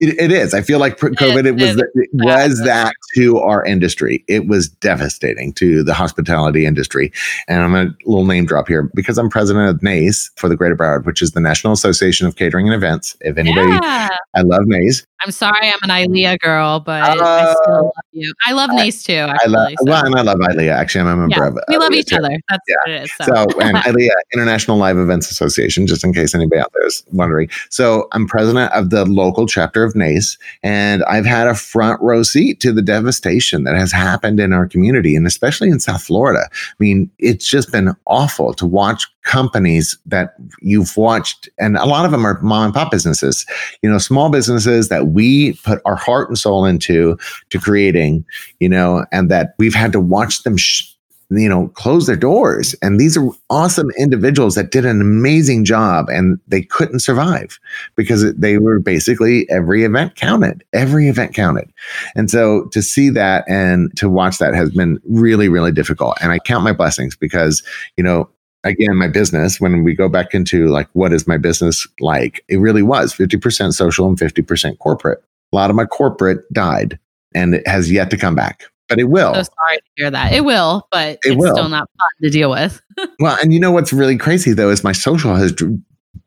[0.10, 0.54] it, it is.
[0.54, 4.24] I feel like pre-COVID, it was It- it was that to our industry.
[4.28, 7.12] It was devastating to the hospitality industry.
[7.48, 10.76] And I'm a little name drop here because I'm president of NACE for the Greater
[10.76, 13.16] Broward, which is the National Association of Catering and Events.
[13.22, 15.06] If anybody, yeah I love NACE.
[15.26, 17.16] I'm sorry I'm an ILEA girl but I
[17.48, 17.56] Oh.
[17.64, 19.76] still love you I love NACE too I love so.
[19.92, 20.72] well, and I love ILEA.
[20.74, 22.18] Actually, I'm a member Yeah, of uh, we love each too.
[22.18, 22.76] other that's Yeah.
[22.86, 26.60] what it is so, So, and ILEA, International Live Events Association, just in case anybody
[26.60, 27.50] out there is wondering.
[27.70, 32.24] So, I'm president of the local chapter of NACE, and I've had a front row
[32.24, 36.48] seat to the devastation that has happened in our community, and especially in South Florida.
[36.52, 42.06] I mean, it's just been awful to watch companies that you've watched, and a lot
[42.06, 43.46] of them are mom and pop businesses,
[43.82, 47.18] you know, small businesses that we put our heart and soul into
[47.50, 48.26] to creating,
[48.60, 50.58] you know, and that we've had to watch them.
[50.58, 50.93] Sh-
[51.40, 52.76] you know, close their doors.
[52.82, 57.60] And these are awesome individuals that did an amazing job and they couldn't survive
[57.96, 60.64] because they were basically every event counted.
[60.74, 61.72] Every event counted.
[62.16, 66.18] And so to see that and to watch that has been really, really difficult.
[66.22, 67.64] And I count my blessings because,
[67.98, 68.30] you know,
[68.64, 72.44] again, my business, when we go back into like, what is my business like?
[72.48, 75.24] It really was 50% social and 50% corporate.
[75.52, 76.98] A lot of my corporate died
[77.36, 79.34] and it has yet to come back, but it will.
[79.34, 81.56] so sorry to hear that it will but It it's will.
[81.56, 82.82] still not fun to deal with
[83.20, 85.54] Well, and you know what's really crazy though is my social has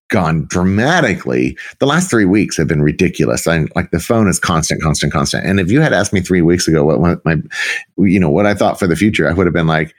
[0.08, 1.58] gone dramatically.
[1.80, 3.46] The last three weeks have been ridiculous.
[3.48, 5.44] I like the phone is constant, constant, constant.
[5.44, 7.36] And if you had asked me three weeks ago what, what my,
[7.98, 9.94] you know, what I thought for the future, I would have been like,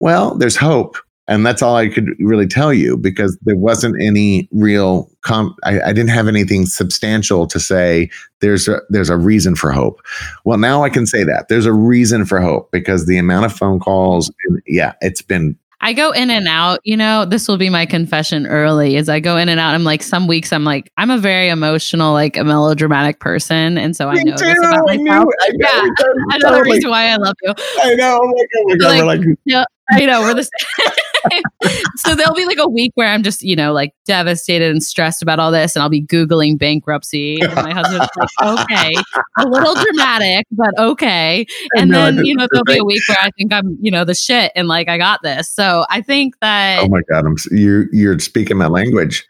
[0.00, 0.96] well, there's hope.
[1.30, 5.80] And that's all I could really tell you because there wasn't any real com- I,
[5.80, 10.02] I, didn't have anything substantial to say there's a there's a reason for hope.
[10.44, 11.46] Well, now I can say that.
[11.48, 15.56] There's a reason for hope because the amount of phone calls and yeah, it's been
[15.82, 19.18] I go in and out, you know, this will be my confession early is I
[19.18, 19.74] go in and out.
[19.74, 23.78] I'm like, some weeks I'm like, I'm a very emotional, like a melodramatic person.
[23.78, 24.44] And so Me I know too.
[24.44, 24.90] this about myself.
[24.90, 25.88] I knew, I know, yeah.
[26.34, 26.76] Another totally.
[26.76, 27.54] reason why I love you.
[27.82, 28.20] I know.
[28.22, 28.86] I'm like, oh my God.
[28.86, 30.20] Like, we're like, yeah, I know.
[30.20, 31.00] We're the same.
[31.96, 35.22] so there'll be like a week where I'm just, you know, like devastated and stressed
[35.22, 37.40] about all this, and I'll be Googling bankruptcy.
[37.40, 38.90] And my husband's like, okay,
[39.38, 41.46] a little dramatic, but okay.
[41.76, 44.14] And then, you know, there'll be a week where I think I'm, you know, the
[44.14, 45.52] shit and like I got this.
[45.52, 49.26] So I think that Oh my God, I'm you're you're speaking my language.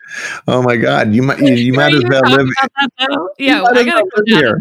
[0.46, 1.12] Oh my God.
[1.12, 2.46] You might you, you might as well live.
[3.38, 4.60] Yeah, I gotta come here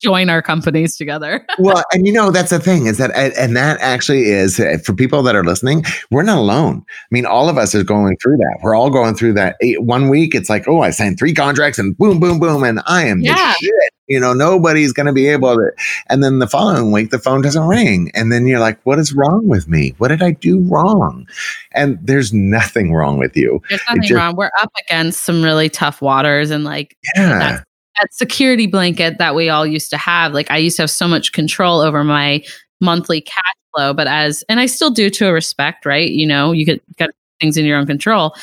[0.00, 1.44] join our companies together.
[1.58, 4.94] well, and you know that's the thing is that and that actually is eh, for
[4.94, 6.84] people that are listening, we're not alone.
[6.88, 8.58] I mean, all of us are going through that.
[8.62, 9.56] We're all going through that.
[9.78, 13.06] One week it's like, oh, I signed three contracts and boom, boom, boom, and I
[13.06, 13.54] am yeah.
[13.54, 13.92] shit.
[14.08, 15.72] You know, nobody's going to be able to.
[16.08, 19.12] And then the following week, the phone doesn't ring, and then you're like, what is
[19.12, 19.94] wrong with me?
[19.98, 21.26] What did I do wrong?
[21.72, 23.60] And there's nothing wrong with you.
[23.68, 24.36] There's nothing just, wrong.
[24.36, 27.62] We're up against some really tough waters, and like, yeah
[28.00, 30.32] that security blanket that we all used to have.
[30.32, 32.44] Like I used to have so much control over my
[32.80, 36.10] monthly cash flow, but as and I still do to a respect, right?
[36.10, 38.34] You know, you get got things in your own control.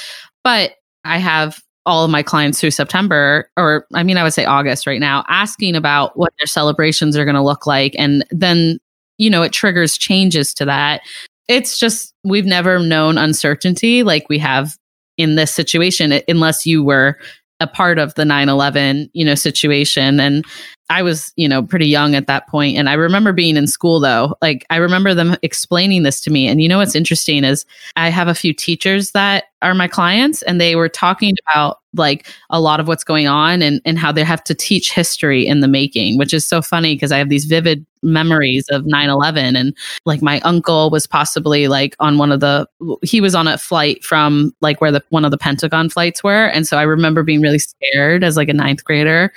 [0.43, 0.73] But
[1.05, 4.87] I have all of my clients through September, or I mean, I would say August
[4.87, 7.93] right now, asking about what their celebrations are going to look like.
[7.97, 8.79] And then,
[9.17, 11.01] you know, it triggers changes to that.
[11.49, 14.77] It's just, we've never known uncertainty like we have
[15.17, 17.17] in this situation, unless you were
[17.63, 20.19] a part of the 9-11 you know situation.
[20.19, 20.45] And
[20.93, 23.99] i was you know pretty young at that point and i remember being in school
[23.99, 24.35] though.
[24.41, 28.09] Like i remember them explaining this to me and you know what's interesting is i
[28.09, 32.59] have a few teachers that are my clients and they were talking about like a
[32.59, 35.67] lot of what's going on and, and how they have to teach history in the
[35.67, 40.21] making, which is so funny because I have these vivid memories of 9-11 and like
[40.21, 42.67] my uncle was possibly like on one of the
[43.01, 46.47] he was on a flight from like where the one of the pentagon flights were
[46.47, 49.31] and so i remember being really scared as like a ninth grader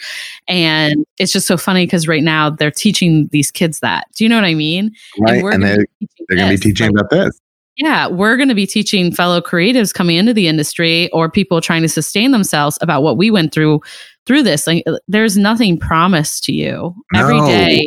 [0.49, 4.29] and it's just so funny because right now they're teaching these kids that do you
[4.29, 5.87] know what i mean right and, and they're,
[6.29, 7.41] they're going to be teaching about this
[7.77, 11.83] yeah, we're going to be teaching fellow creatives coming into the industry or people trying
[11.83, 13.81] to sustain themselves about what we went through
[14.25, 14.67] through this.
[14.67, 16.95] Like uh, there's nothing promised to you.
[17.13, 17.21] No.
[17.21, 17.87] Every day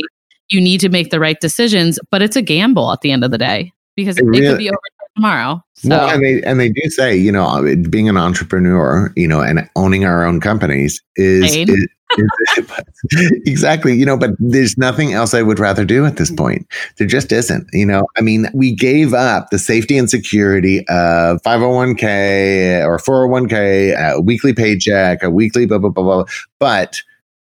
[0.50, 3.32] you need to make the right decisions, but it's a gamble at the end of
[3.32, 4.78] the day because it, it, really, could be over
[5.15, 5.62] tomorrow.
[5.76, 5.89] So.
[5.89, 9.41] Well, and they and they do say, you know, uh, being an entrepreneur, you know,
[9.41, 11.88] and owning our own companies is, is
[13.45, 13.93] exactly.
[13.95, 16.38] You know, but there's nothing else I would rather do at this mm.
[16.38, 16.67] point.
[16.98, 17.67] There just isn't.
[17.74, 24.15] You know, I mean, we gave up the safety and security of 501k or 401k,
[24.15, 26.26] a weekly paycheck, a weekly blah, blah, blah, blah.
[26.60, 27.02] But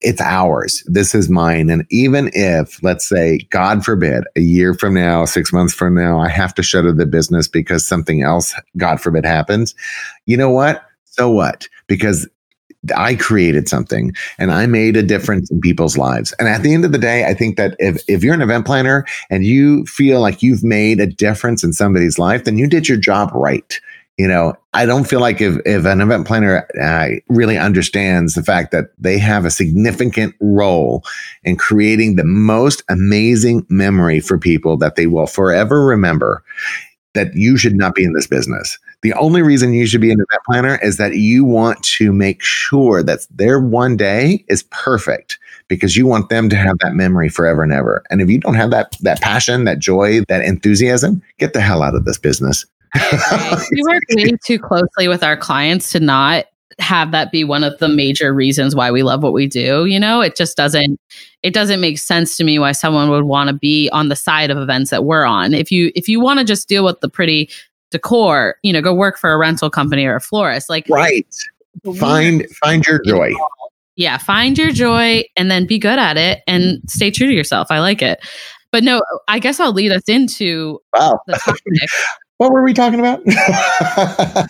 [0.01, 0.83] it's ours.
[0.85, 1.69] This is mine.
[1.69, 6.19] And even if, let's say, God forbid, a year from now, six months from now,
[6.19, 9.73] I have to shutter the business because something else, God forbid, happens,
[10.25, 10.83] you know what?
[11.05, 11.67] So what?
[11.87, 12.27] Because
[12.95, 16.33] I created something and I made a difference in people's lives.
[16.39, 18.65] And at the end of the day, I think that if, if you're an event
[18.65, 22.87] planner and you feel like you've made a difference in somebody's life, then you did
[22.87, 23.79] your job right.
[24.17, 28.41] You know, I don't feel like if, if an event planner uh, really understands the
[28.41, 31.03] fact that they have a significant role
[31.43, 36.43] in creating the most amazing memory for people that they will forever remember,
[37.17, 38.77] that you should not be in this business.
[39.01, 42.43] The only reason you should be an event planner is that you want to make
[42.43, 47.27] sure that their one day is perfect because you want them to have that memory
[47.27, 48.03] forever and ever.
[48.11, 51.81] And if you don't have that that passion, that joy, that enthusiasm, get the hell
[51.81, 52.65] out of this business.
[53.71, 56.45] we work way too closely with our clients to not
[56.79, 59.99] have that be one of the major reasons why we love what we do you
[59.99, 60.21] know?
[60.21, 60.99] It just doesn't
[61.43, 64.51] it doesn't make sense to me why someone would want to be on the side
[64.51, 65.53] of events that we're on.
[65.53, 67.49] If you if you want to just deal with the pretty
[67.89, 71.25] decor you know go work for a rental company or a florist like right.
[71.97, 73.31] find find your joy.
[73.95, 77.67] yeah find your joy and then be good at it and stay true to yourself.
[77.71, 78.19] I like it.
[78.71, 81.19] But no i guess i'll lead us into wow.
[81.27, 81.61] the topic.
[82.37, 83.21] What were we talking about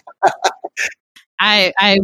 [1.40, 2.00] I I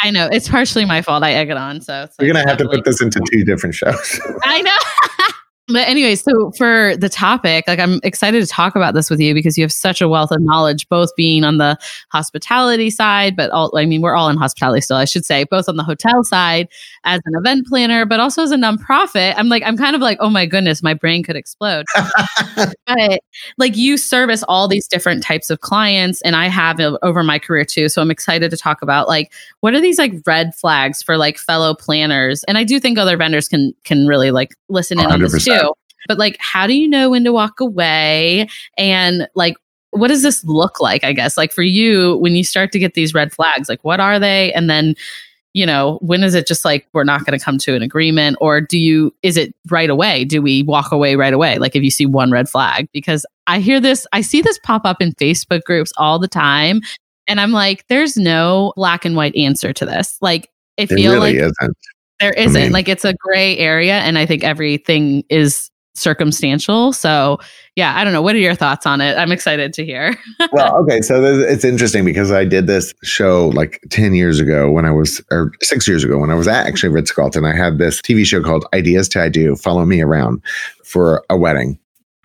[0.00, 1.22] I know it's partially my fault.
[1.22, 3.74] I egg it on, so we're like, gonna have to put this into two different
[3.74, 4.20] shows.
[4.44, 4.76] I know.
[5.68, 9.34] But anyway, so for the topic, like I'm excited to talk about this with you
[9.34, 11.76] because you have such a wealth of knowledge, both being on the
[12.12, 15.68] hospitality side, but all, I mean, we're all in hospitality still, I should say, both
[15.68, 16.68] on the hotel side
[17.02, 19.34] as an event planner, but also as a nonprofit.
[19.36, 21.84] I'm like, I'm kind of like, oh my goodness, my brain could explode.
[22.86, 23.20] but
[23.58, 27.64] like you service all these different types of clients, and I have over my career
[27.64, 27.88] too.
[27.88, 31.38] So I'm excited to talk about like what are these like red flags for like
[31.38, 35.12] fellow planners, and I do think other vendors can can really like listen in 100%.
[35.12, 35.55] on this too
[36.06, 38.48] but like, how do you know when to walk away?
[38.76, 39.56] And like,
[39.90, 41.04] what does this look like?
[41.04, 44.00] I guess, like for you, when you start to get these red flags, like, what
[44.00, 44.52] are they?
[44.52, 44.94] And then,
[45.54, 48.36] you know, when is it just like we're not going to come to an agreement?
[48.40, 50.24] Or do you, is it right away?
[50.24, 51.56] Do we walk away right away?
[51.56, 52.88] Like, if you see one red flag?
[52.92, 56.82] Because I hear this, I see this pop up in Facebook groups all the time.
[57.26, 60.18] And I'm like, there's no black and white answer to this.
[60.20, 61.76] Like, it feels really like isn't.
[62.20, 62.60] there isn't.
[62.60, 64.00] I mean, like, it's a gray area.
[64.00, 66.92] And I think everything is circumstantial.
[66.92, 67.38] So,
[67.74, 68.22] yeah, I don't know.
[68.22, 69.16] What are your thoughts on it?
[69.16, 70.16] I'm excited to hear.
[70.52, 71.02] well, okay.
[71.02, 75.22] So it's interesting because I did this show like 10 years ago when I was,
[75.30, 77.44] or six years ago when I was at actually Ritz Carlton.
[77.44, 80.42] I had this TV show called Ideas to I Do, Follow Me Around
[80.84, 81.78] for a wedding.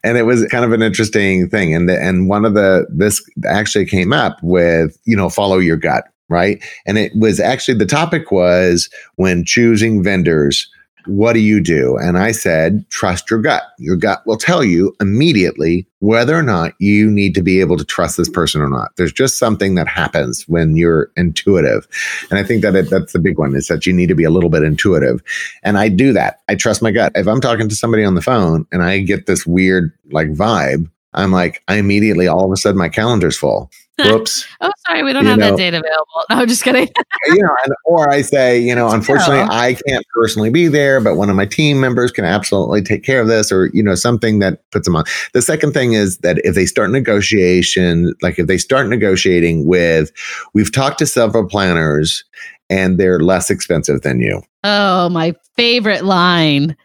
[0.04, 1.76] And it was kind of an interesting thing.
[1.76, 5.78] And the, and one of the, this actually came up with, you know, follow your
[5.78, 6.64] gut, right?
[6.86, 10.68] And it was actually, the topic was when choosing vendors,
[11.06, 11.98] what do you do?
[11.98, 13.64] And I said, trust your gut.
[13.78, 17.86] Your gut will tell you immediately whether or not you need to be able to
[17.86, 18.92] trust this person or not.
[18.98, 21.88] There's just something that happens when you're intuitive.
[22.30, 24.24] And I think that it, that's the big one is that you need to be
[24.24, 25.22] a little bit intuitive.
[25.64, 26.42] And I do that.
[26.50, 27.12] I trust my gut.
[27.16, 30.90] If I'm talking to somebody on the phone and I get this weird like vibe,
[31.14, 33.70] I'm like, I immediately all of a sudden my calendar's full.
[34.06, 34.48] Whoops.
[34.62, 36.24] oh, sorry, we don't you have know, that data available.
[36.30, 36.88] No, I'm just kidding.
[37.28, 41.16] you know, and, or I say, you know, unfortunately, I can't personally be there, but
[41.16, 44.40] one of my team members can absolutely take care of this, or you know, something
[44.40, 45.04] that puts them on.
[45.34, 50.12] The second thing is that if they start negotiation, like if they start negotiating with,
[50.54, 52.24] we've talked to several planners,
[52.70, 54.42] and they're less expensive than you.
[54.64, 56.76] Oh, my favorite line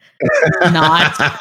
[0.73, 1.41] not.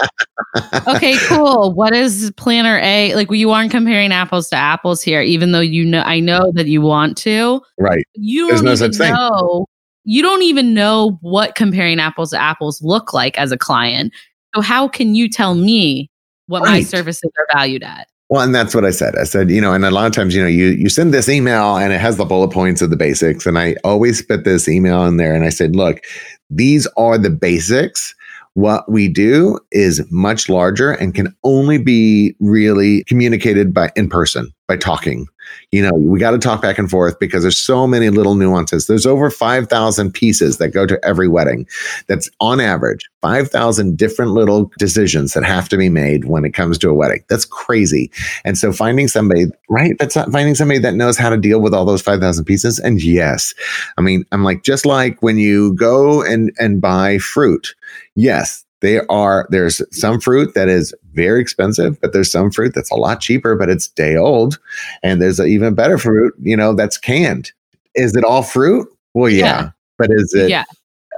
[0.88, 1.74] okay, cool.
[1.74, 3.14] What is planner A?
[3.16, 6.68] Like you aren't comparing apples to apples here, even though you know I know that
[6.68, 7.62] you want to.
[7.80, 8.06] Right.
[8.14, 9.66] You don't There's even no know.
[10.04, 14.14] You don't even know what comparing apples to apples look like as a client.
[14.56, 16.10] So how can you tell me
[16.48, 16.72] what right.
[16.72, 18.08] my services are valued at?
[18.30, 19.16] Well, and that's what I said.
[19.18, 21.30] I said, you know, and a lot of times, you know, you you send this
[21.30, 24.68] email and it has the bullet points of the basics, and I always put this
[24.68, 26.02] email in there, and I said, look,
[26.50, 28.15] these are the basics
[28.56, 34.52] what we do is much larger and can only be really communicated by in person
[34.68, 35.28] by talking.
[35.72, 38.88] You know, we got to talk back and forth because there's so many little nuances.
[38.88, 41.68] There's over 5,000 pieces that go to every wedding.
[42.08, 46.78] That's on average 5,000 different little decisions that have to be made when it comes
[46.80, 47.24] to a wedding.
[47.30, 48.12] That's crazy.
[48.44, 49.96] And so finding somebody, right?
[50.00, 52.80] That's not finding somebody that knows how to deal with all those 5,000 pieces.
[52.80, 53.54] And yes,
[53.98, 57.76] I mean, I'm like, just like when you go and, and buy fruit,
[58.16, 62.92] yes, they are there's some fruit that is very expensive but there's some fruit that's
[62.92, 64.60] a lot cheaper but it's day old.
[65.04, 67.52] And there's an even better fruit you know that's canned.
[67.96, 68.88] Is it all fruit?
[69.14, 69.70] Well yeah, yeah.
[69.98, 70.66] but is it yeah.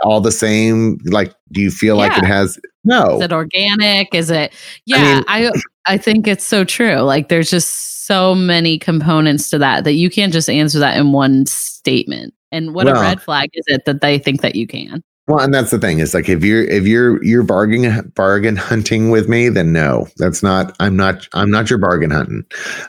[0.04, 1.00] all the same?
[1.06, 2.08] Like do you feel yeah.
[2.08, 3.18] like it has no.
[3.18, 4.14] Is it organic?
[4.14, 4.54] Is it
[4.86, 5.52] yeah I, mean,
[5.88, 6.98] I i think it's so true.
[6.98, 11.12] Like there's just so many components to that that you can't just answer that in
[11.12, 12.34] one statement.
[12.52, 15.40] And what well, a red flag is it that they think that you can well,
[15.40, 19.28] and that's the thing is like if you're if you're you're bargain bargain hunting with
[19.28, 20.76] me, then no, that's not.
[20.80, 21.28] I'm not.
[21.34, 22.46] I'm not your bargain hunting.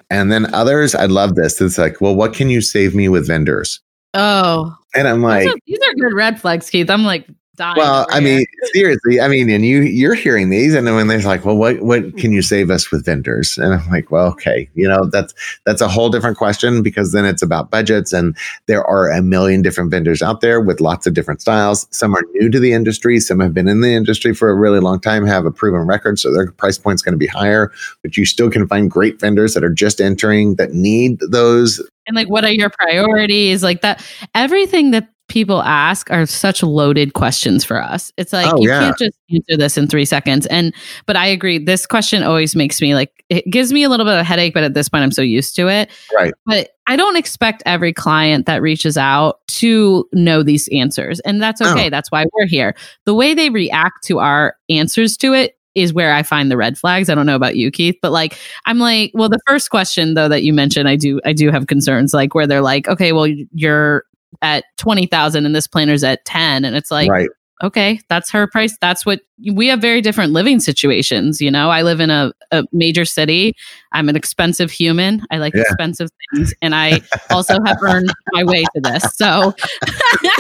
[0.09, 1.61] And then others, I love this.
[1.61, 3.81] It's like, well, what can you save me with vendors?
[4.15, 6.91] Oh, and I'm like, these are good red flags, Keith.
[6.91, 7.27] I'm like,
[7.59, 7.77] dying.
[7.77, 11.21] Well, I mean, seriously, I mean, and you you're hearing these, and then when they're
[11.21, 12.17] like, well, what what hmm.
[12.17, 13.59] can you save us with vendors?
[13.59, 15.35] And I'm like, well, okay, you know, that's
[15.67, 18.37] that's a whole different question because then it's about budgets, and
[18.67, 21.87] there are a million different vendors out there with lots of different styles.
[21.91, 24.81] Some are new to the industry, some have been in the industry for a really
[24.81, 27.71] long time, have a proven record, so their price point's going to be higher.
[28.03, 32.17] But you still can find great vendors that are just entering that need those and
[32.17, 34.05] like what are your priorities like that
[34.35, 38.13] everything that people ask are such loaded questions for us.
[38.17, 38.81] It's like oh, you yeah.
[38.81, 40.47] can't just answer this in three seconds.
[40.47, 40.75] And
[41.07, 44.15] but I agree, this question always makes me like it gives me a little bit
[44.15, 45.91] of a headache, but at this point I'm so used to it.
[46.15, 46.33] Right.
[46.47, 51.21] But I don't expect every client that reaches out to know these answers.
[51.21, 51.87] And that's okay.
[51.87, 51.91] Oh.
[51.91, 52.75] That's why we're here.
[53.05, 56.79] The way they react to our answers to it is where I find the red
[56.79, 57.11] flags.
[57.11, 60.29] I don't know about you, Keith, but like I'm like, well, the first question though
[60.29, 63.27] that you mentioned, I do I do have concerns like where they're like, okay, well,
[63.53, 64.05] you're
[64.43, 67.29] at 20,000 and this planner's at 10 and it's like right.
[67.63, 68.77] okay, that's her price.
[68.81, 69.21] That's what
[69.53, 71.41] we have very different living situations.
[71.41, 73.55] You know, I live in a, a major city.
[73.93, 75.23] I'm an expensive human.
[75.31, 75.63] I like yeah.
[75.63, 76.53] expensive things.
[76.61, 79.05] And I also have earned my way to this.
[79.15, 79.55] So
[80.23, 80.31] you,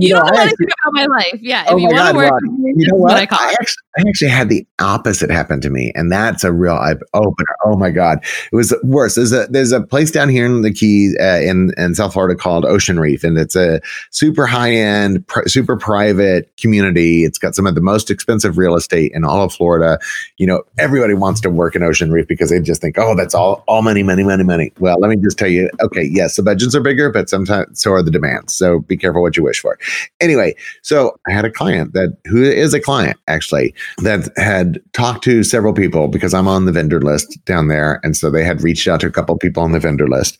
[0.00, 1.40] you know, don't want to think about my life.
[1.40, 1.64] Yeah.
[1.68, 3.12] Oh if you want to work, you know what?
[3.12, 5.92] what I, I, actually, I actually had the opposite happen to me.
[5.94, 7.56] And that's a real eye opener.
[7.64, 8.24] Oh my God.
[8.52, 9.16] It was worse.
[9.16, 12.38] There's a, there's a place down here in the Keys uh, in, in South Florida
[12.38, 13.24] called Ocean Reef.
[13.24, 13.80] And it's a
[14.10, 17.24] super high end, pr- super private community.
[17.24, 18.25] It's got some of the most expensive
[18.56, 19.98] real estate in all of Florida.
[20.36, 23.34] You know, everybody wants to work in Ocean Reef because they just think, oh, that's
[23.34, 24.72] all, all money, money, money, money.
[24.78, 27.92] Well, let me just tell you, okay, yes, the budgets are bigger, but sometimes so
[27.92, 28.54] are the demands.
[28.54, 29.78] So be careful what you wish for.
[30.20, 35.24] Anyway, so I had a client that who is a client actually that had talked
[35.24, 38.00] to several people because I'm on the vendor list down there.
[38.02, 40.38] And so they had reached out to a couple people on the vendor list.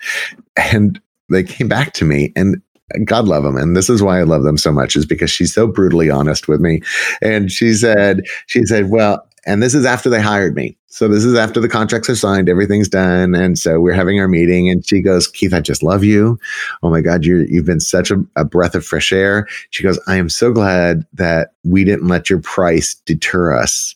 [0.57, 2.63] And they came back to me and
[3.05, 3.57] God love them.
[3.57, 6.49] And this is why I love them so much is because she's so brutally honest
[6.49, 6.83] with me.
[7.21, 10.77] And she said, she said, well, and this is after they hired me.
[10.89, 13.35] So this is after the contracts are signed, everything's done.
[13.35, 16.39] And so we're having our meeting and she goes, Keith, I just love you.
[16.83, 19.47] Oh my God, you you've been such a, a breath of fresh air.
[19.71, 23.95] She goes, I am so glad that we didn't let your price deter us.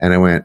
[0.00, 0.44] And I went,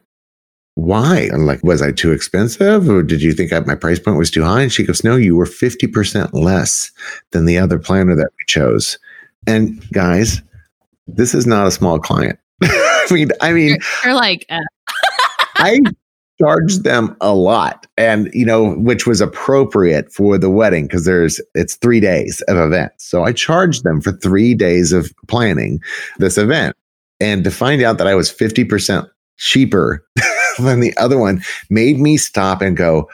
[0.76, 1.30] why?
[1.34, 4.30] I'm like, was I too expensive or did you think I, my price point was
[4.30, 4.61] too high?
[4.61, 6.91] And she goes, no, you were 50% less
[7.32, 8.99] than the other planner that we chose.
[9.47, 10.41] And guys,
[11.07, 12.38] this is not a small client.
[12.63, 14.59] I mean, I mean, you're, you're like, uh.
[15.55, 15.80] I
[16.41, 21.39] charged them a lot and, you know, which was appropriate for the wedding because there's,
[21.53, 23.05] it's three days of events.
[23.05, 25.80] So I charged them for three days of planning
[26.17, 26.76] this event.
[27.21, 30.05] And to find out that I was 50% cheaper
[30.60, 33.10] than the other one made me stop and go,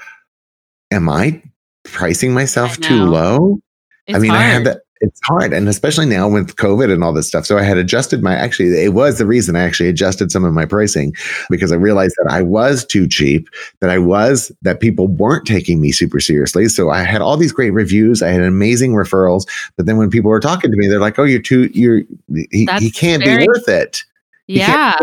[0.92, 1.42] Am I
[1.84, 3.60] pricing myself too low?
[4.08, 4.42] It's I mean, hard.
[4.42, 4.82] I had that.
[5.04, 5.52] It's hard.
[5.52, 7.48] And especially now with COVID and all this stuff.
[7.48, 10.54] So I had adjusted my, actually, it was the reason I actually adjusted some of
[10.54, 11.16] my pricing
[11.50, 15.82] because I realized that I was too cheap, that I was, that people weren't taking
[15.82, 16.68] me super seriously.
[16.68, 18.22] So I had all these great reviews.
[18.22, 19.48] I had amazing referrals.
[19.76, 22.04] But then when people were talking to me, they're like, oh, you're too, you're,
[22.52, 24.04] he, he can't very, be worth it.
[24.46, 25.00] Yeah.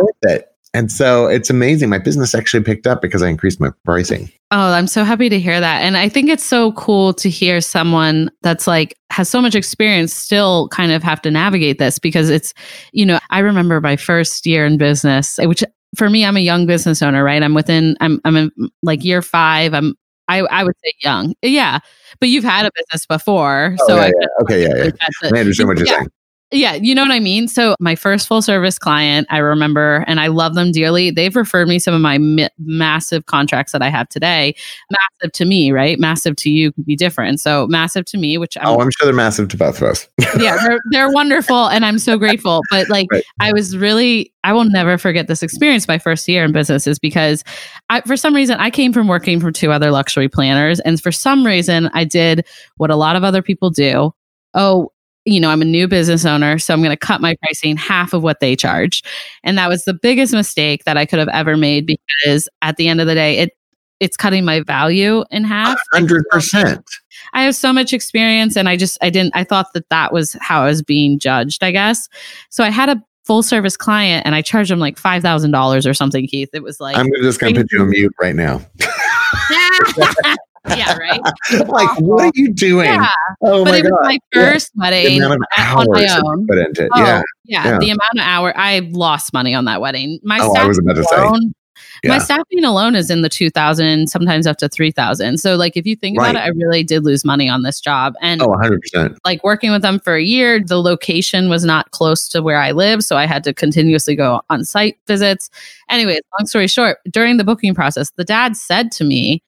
[0.75, 1.89] And so it's amazing.
[1.89, 4.31] My business actually picked up because I increased my pricing.
[4.51, 5.83] Oh, I'm so happy to hear that.
[5.83, 10.15] And I think it's so cool to hear someone that's like has so much experience
[10.15, 12.53] still kind of have to navigate this because it's,
[12.93, 15.65] you know, I remember my first year in business, which
[15.97, 17.43] for me, I'm a young business owner, right?
[17.43, 18.51] I'm within, I'm, I'm in
[18.83, 19.73] like year five.
[19.73, 19.95] I'm,
[20.29, 21.35] I, I would say young.
[21.41, 21.79] Yeah.
[22.21, 23.75] But you've had a business before.
[23.81, 24.43] Oh, so yeah, I, yeah.
[24.43, 24.63] okay.
[24.63, 24.85] Yeah.
[24.85, 25.31] yeah.
[25.35, 25.97] I understand what you're yeah.
[25.97, 26.09] saying.
[26.51, 27.47] Yeah, you know what I mean?
[27.47, 31.11] So, my first full service client, I remember, and I love them dearly.
[31.11, 34.55] They've referred me some of my mi- massive contracts that I have today.
[34.91, 35.99] Massive to me, right?
[35.99, 37.41] Massive to you could be different.
[37.41, 40.09] So, massive to me, which I'm, oh, I'm sure they're massive to both of us.
[40.41, 42.63] yeah, they're, they're wonderful, and I'm so grateful.
[42.71, 43.25] But like, right.
[43.41, 45.87] I was really, I will never forget this experience.
[45.87, 47.45] My first year in business is because,
[47.91, 51.13] I, for some reason, I came from working for two other luxury planners, and for
[51.13, 52.47] some reason, I did
[52.79, 54.15] what a lot of other people do.
[54.55, 54.91] Oh,
[55.33, 58.13] you know, I'm a new business owner, so I'm going to cut my pricing half
[58.13, 59.03] of what they charge.
[59.45, 62.89] And that was the biggest mistake that I could have ever made because at the
[62.89, 63.53] end of the day, it
[64.01, 65.77] it's cutting my value in half.
[65.93, 66.85] 100%.
[67.33, 70.37] I have so much experience and I just I didn't I thought that that was
[70.41, 72.09] how I was being judged, I guess.
[72.49, 76.27] So I had a full service client and I charged him like $5,000 or something,
[76.29, 76.49] Keith.
[76.53, 78.63] It was like I'm just going to put you on mute right now.
[80.77, 81.21] yeah, right.
[81.69, 82.07] like, awful.
[82.07, 82.87] what are you doing?
[82.87, 83.09] Yeah.
[83.43, 83.91] Oh but my it God.
[83.93, 84.81] was my first yeah.
[84.81, 86.47] wedding on my own.
[86.47, 86.91] Put into it.
[86.95, 87.23] Oh, yeah.
[87.45, 87.65] yeah.
[87.65, 87.79] yeah.
[87.79, 90.19] The amount of hour I lost money on that wedding.
[90.23, 91.55] My oh, I was about to alone.
[92.03, 92.11] Yeah.
[92.11, 95.39] My staffing alone is in the 2000, sometimes up to 3000.
[95.39, 96.31] So like if you think right.
[96.31, 98.15] about it, I really did lose money on this job.
[98.21, 99.17] And Oh, 100%.
[99.25, 102.73] Like working with them for a year, the location was not close to where I
[102.73, 105.51] live, so I had to continuously go on site visits.
[105.89, 109.43] Anyway, long story short, during the booking process, the dad said to me,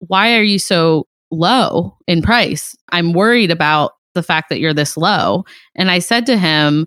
[0.00, 2.76] "Why are you so low in price.
[2.90, 5.44] I'm worried about the fact that you're this low.
[5.74, 6.86] And I said to him,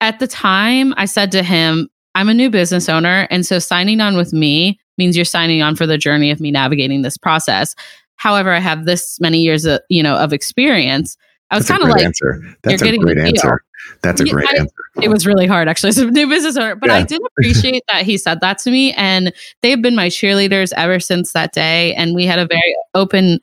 [0.00, 3.26] at the time, I said to him, I'm a new business owner.
[3.30, 6.50] And so signing on with me means you're signing on for the journey of me
[6.50, 7.74] navigating this process.
[8.16, 11.16] However, I have this many years of, you know, of experience.
[11.50, 12.42] I was kind of like, answer.
[12.62, 13.62] That's a great answer.
[14.02, 14.74] That's a great I, answer.
[15.00, 16.74] It was really hard, actually, as a new business owner.
[16.74, 16.96] But yeah.
[16.96, 18.92] I did appreciate that he said that to me.
[18.94, 19.32] And
[19.62, 21.94] they've been my cheerleaders ever since that day.
[21.94, 23.38] And we had a very open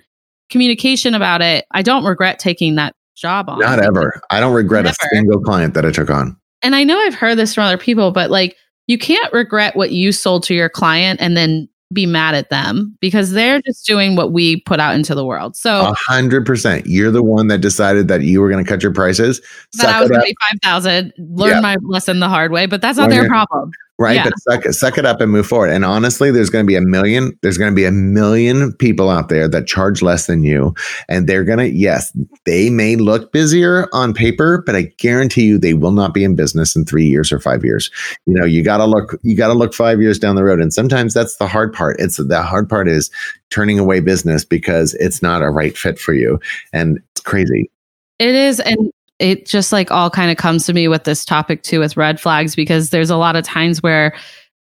[0.50, 1.66] communication about it.
[1.72, 3.60] I don't regret taking that job on.
[3.60, 4.22] Not ever.
[4.30, 4.96] I don't regret Never.
[5.02, 6.38] a single client that I took on.
[6.62, 9.92] And I know I've heard this from other people, but like you can't regret what
[9.92, 14.16] you sold to your client and then be mad at them because they're just doing
[14.16, 15.56] what we put out into the world.
[15.56, 16.88] So A hundred percent.
[16.88, 19.42] You're the one that decided that you were going to cut your prices.
[19.74, 21.60] that I was going to be 5,000, learn Yeah.
[21.60, 23.72] my lesson the hard way, but that's not Learn their your- problem.
[24.00, 24.16] Right?
[24.16, 24.24] yeah.
[24.26, 25.70] But suck it, suck it up and move forward.
[25.70, 27.38] And honestly, there's going to be a million.
[27.42, 30.74] There's going to be a million people out there that charge less than you,
[31.08, 31.70] and they're going to.
[31.70, 32.16] Yes,
[32.46, 36.36] they may look busier on paper, but I guarantee you, they will not be in
[36.36, 37.90] business in three years or five years.
[38.26, 39.18] You know, you got to look.
[39.24, 42.00] You got to look five years down the road, and sometimes that's the hard part.
[42.00, 43.10] It's the hard part is
[43.50, 46.40] turning away business because it's not a right fit for you,
[46.72, 47.70] and it's crazy.
[48.20, 48.60] It is.
[48.60, 48.92] And
[49.24, 52.20] it just like all kind of comes to me with this topic too with red
[52.20, 54.14] flags because there's a lot of times where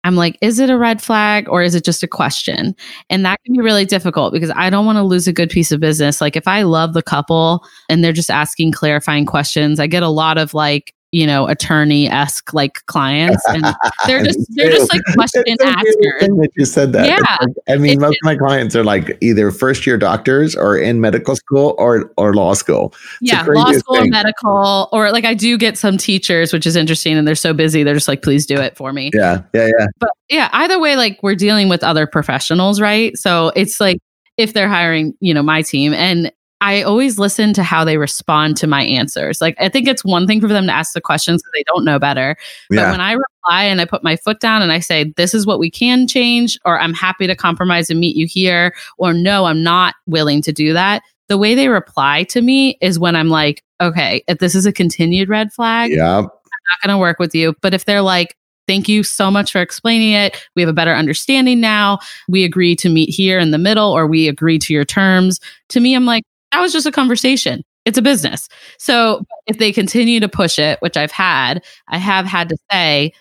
[0.03, 2.75] I'm like, is it a red flag or is it just a question?
[3.09, 5.71] And that can be really difficult because I don't want to lose a good piece
[5.71, 6.21] of business.
[6.21, 10.09] Like if I love the couple and they're just asking clarifying questions, I get a
[10.09, 13.63] lot of like, you know, attorney esque like clients and
[14.07, 15.95] they're just they're just like question It's askers.
[16.19, 17.05] that you said that.
[17.07, 17.17] Yeah.
[17.45, 20.77] Like- I mean, It- most of my clients are like either first year doctors or
[20.77, 22.89] in medical school or or law school.
[23.19, 24.09] the yeah, law school, thing.
[24.09, 27.83] medical, or like I do get some teachers, which is interesting, and they're so busy,
[27.83, 29.11] they're just like, please do it for me.
[29.13, 29.87] Yeah, yeah, yeah.
[29.99, 33.17] But yeah, either way, like we're dealing with other professionals, right?
[33.17, 33.97] So it's like
[34.37, 36.31] if they're hiring, you know, my team, and
[36.61, 39.41] I always listen to how they respond to my answers.
[39.41, 41.83] Like I think it's one thing for them to ask the questions because they don't
[41.83, 42.37] know better.
[42.69, 42.91] But yeah.
[42.91, 45.57] when I reply and I put my foot down and I say, this is what
[45.57, 49.63] we can change, or I'm happy to compromise and meet you here, or no, I'm
[49.63, 51.01] not willing to do that.
[51.29, 54.71] The way they reply to me is when I'm like, okay, if this is a
[54.71, 56.19] continued red flag, yeah.
[56.19, 57.55] I'm not going to work with you.
[57.61, 58.37] But if they're like,
[58.67, 61.97] thank you so much for explaining it, we have a better understanding now,
[62.29, 65.39] we agree to meet here in the middle, or we agree to your terms,
[65.69, 67.63] to me, I'm like, that was just a conversation.
[67.85, 68.47] It's a business.
[68.77, 73.13] So if they continue to push it, which I've had, I have had to say,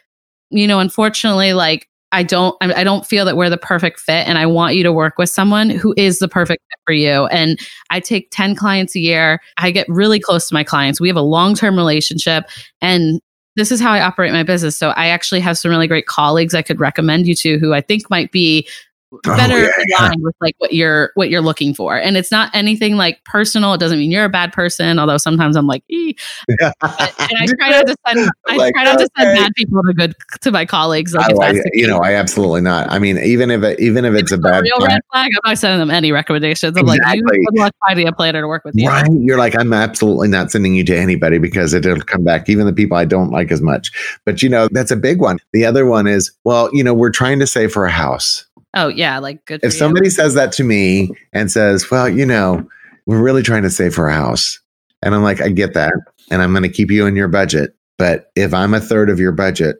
[0.51, 4.37] you know, unfortunately, like, I don't, I don't feel that we're the perfect fit, and
[4.37, 7.27] I want you to work with someone who is the perfect fit for you.
[7.27, 7.57] And
[7.91, 9.41] I take ten clients a year.
[9.59, 11.01] I get really close to my clients.
[11.01, 12.47] We have a long term relationship,
[12.81, 13.21] and
[13.55, 14.77] this is how I operate my business.
[14.77, 17.81] So I actually have some really great colleagues I could recommend you to who I
[17.81, 18.67] think might be
[19.13, 20.07] Oh, better yeah, yeah.
[20.07, 21.97] aligned with like what you're what you're looking for.
[21.97, 23.75] And it's not anything like personal.
[23.75, 26.17] It doesn't mean you're a bad person, although sometimes I'm like, "Ee."
[26.49, 29.93] and I try not to send I Like, try not to send bad people to
[29.93, 31.15] good to my colleagues.
[31.15, 31.73] Like I if like that's it.
[31.73, 31.99] the you know.
[31.99, 32.91] I absolutely not.
[32.91, 35.51] I mean, even if it, even if it's a a bad real red flag, I'm
[35.51, 36.77] not sending them any recommendations.
[36.77, 37.39] I'm like, Exactly.
[37.39, 38.89] you good luck finding a planner to work with you.
[38.89, 39.07] Right.
[39.11, 42.73] You're like, I'm absolutely not sending you to anybody because it'll come back, even the
[42.73, 43.91] people I don't like as much.
[44.25, 45.39] But, you know, that's a big one.
[45.53, 48.47] The other one is, well, you know, we're trying to save for a house.
[48.75, 49.61] Oh yeah, like good.
[49.63, 49.79] If you.
[49.79, 52.69] somebody says that to me and says, well, you know,
[53.07, 54.61] we're really trying to save for a house.
[55.03, 55.93] And I'm like, I get that.
[56.31, 57.75] And I'm going to keep you in your budget.
[57.99, 59.77] But if I'm a third of your budget,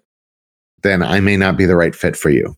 [0.83, 2.57] then I may not be the right fit for you.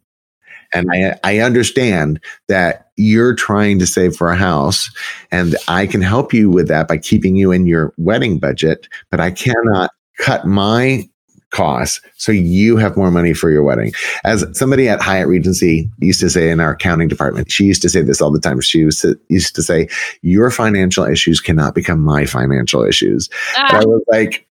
[0.75, 2.19] And I, I understand
[2.49, 4.91] that you're trying to save for a house,
[5.31, 9.21] and I can help you with that by keeping you in your wedding budget, but
[9.21, 11.09] I cannot cut my
[11.53, 13.93] costs so you have more money for your wedding.
[14.25, 17.89] As somebody at Hyatt Regency used to say in our accounting department, she used to
[17.89, 18.61] say this all the time.
[18.61, 19.89] She used to, used to say,
[20.23, 23.29] Your financial issues cannot become my financial issues.
[23.57, 24.47] And Ah, I was like,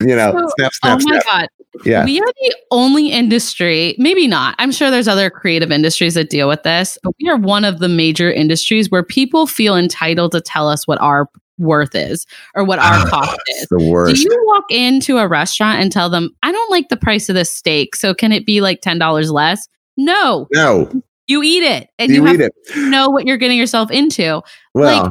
[0.00, 1.24] you know, So- snap, oh snap, my snap.
[1.24, 1.48] god,
[1.84, 2.04] Yeah.
[2.04, 3.94] we are the only industry.
[3.98, 4.54] Maybe not.
[4.58, 7.78] I'm sure there's other creative industries that deal with this, but we are one of
[7.78, 11.28] the major industries where people feel entitled to tell us what our
[11.58, 13.66] worth is or what our ah, cost is.
[13.70, 17.28] The Do you walk into a restaurant and tell them, I don't like the price
[17.28, 19.66] of this steak, so can it be like $10 less?
[19.96, 20.90] No, no,
[21.26, 24.42] you eat it and you, you have to know what you're getting yourself into.
[24.74, 25.10] Well,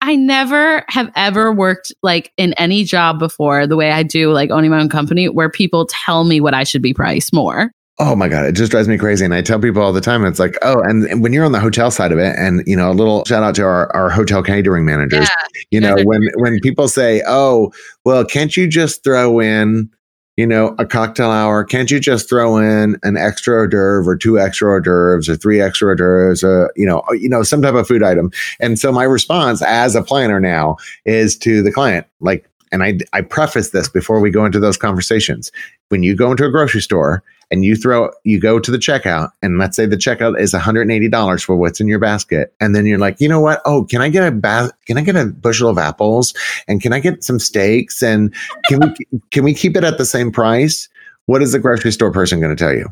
[0.00, 4.50] I never have ever worked like in any job before the way I do, like
[4.50, 7.72] owning my own company, where people tell me what I should be priced more.
[8.00, 9.24] Oh my God, it just drives me crazy.
[9.24, 11.50] And I tell people all the time, it's like, oh, and, and when you're on
[11.50, 14.08] the hotel side of it, and you know, a little shout out to our, our
[14.08, 15.28] hotel catering managers,
[15.70, 17.72] you you know, when when people say, Oh,
[18.04, 19.90] well, can't you just throw in,
[20.36, 21.64] you know, a cocktail hour?
[21.64, 25.34] Can't you just throw in an extra hors d'oeuvre or two extra hors d'oeuvres or
[25.34, 28.30] three extra hors d'oeuvres, uh, you know, you know, some type of food item?
[28.60, 32.98] And so my response as a planner now is to the client, like, and I
[33.12, 35.50] I preface this before we go into those conversations.
[35.88, 39.30] When you go into a grocery store and you throw you go to the checkout
[39.42, 42.98] and let's say the checkout is $180 for what's in your basket and then you're
[42.98, 43.60] like you know what?
[43.64, 46.34] Oh can i get a ba- can i get a bushel of apples?
[46.66, 48.02] And can i get some steaks?
[48.02, 48.34] And
[48.66, 50.88] can we can we keep it at the same price?
[51.26, 52.86] What is the grocery store person going to tell you?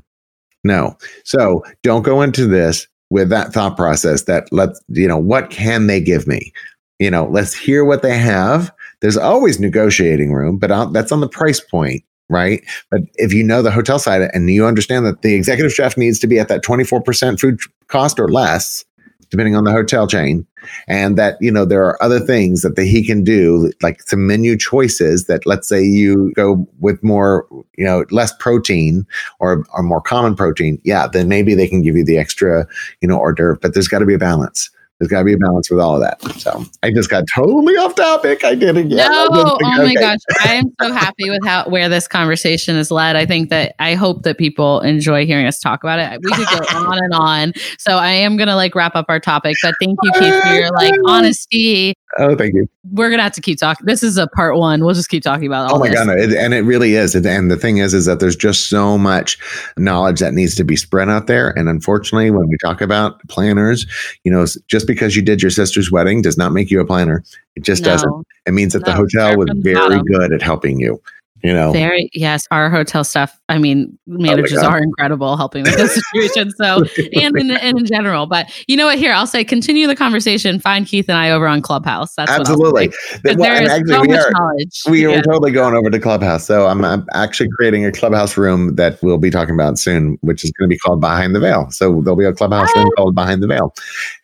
[0.64, 0.96] No.
[1.24, 5.86] So don't go into this with that thought process that let's you know what can
[5.86, 6.52] they give me?
[6.98, 8.72] You know let's hear what they have.
[9.00, 13.62] There's always negotiating room but that's on the price point right but if you know
[13.62, 16.62] the hotel side and you understand that the executive chef needs to be at that
[16.62, 17.58] 24% food
[17.88, 18.84] cost or less,
[19.30, 20.46] depending on the hotel chain.
[20.88, 24.26] And that, you know, there are other things that the, he can do, like some
[24.26, 27.46] menu choices that let's say you go with more,
[27.76, 29.06] you know, less protein
[29.38, 30.80] or, or more common protein.
[30.84, 32.66] Yeah, then maybe they can give you the extra,
[33.00, 34.70] you know, hors d'oeuvre, but there's got to be a balance.
[34.98, 36.22] There's got to be a balance with all of that.
[36.40, 38.44] So I just got totally off topic.
[38.44, 38.96] I did again.
[38.96, 43.14] No, oh my gosh, I am so happy with how where this conversation is led.
[43.14, 46.20] I think that I hope that people enjoy hearing us talk about it.
[46.22, 47.52] We could go on and on.
[47.78, 50.70] So I am gonna like wrap up our topic, but thank you, Keith, for your
[50.70, 52.66] like honesty Oh, thank you.
[52.92, 53.84] We're gonna have to keep talking.
[53.84, 54.82] This is a part one.
[54.84, 55.70] We'll just keep talking about.
[55.72, 55.98] oh my this.
[55.98, 57.14] god, no, it, and it really is.
[57.14, 59.38] and the thing is, is that there's just so much
[59.76, 61.50] knowledge that needs to be spread out there.
[61.58, 63.86] And unfortunately, when we talk about planners,
[64.24, 67.24] you know, just because you did your sister's wedding does not make you a planner.
[67.54, 67.90] It just no.
[67.90, 68.26] doesn't.
[68.46, 71.00] It means that no, the hotel was very good at helping you
[71.46, 71.72] you know?
[71.72, 76.50] Very yes our hotel staff i mean managers oh are incredible helping with the situation
[76.56, 76.82] so
[77.22, 80.86] and in, in general but you know what here i'll say continue the conversation find
[80.86, 82.92] keith and i over on clubhouse that's absolutely.
[83.24, 84.82] well, there is so we much are, knowledge.
[84.88, 88.74] we are totally going over to clubhouse so I'm, I'm actually creating a clubhouse room
[88.74, 91.70] that we'll be talking about soon which is going to be called behind the veil
[91.70, 92.80] so there'll be a clubhouse ah.
[92.80, 93.72] room called behind the veil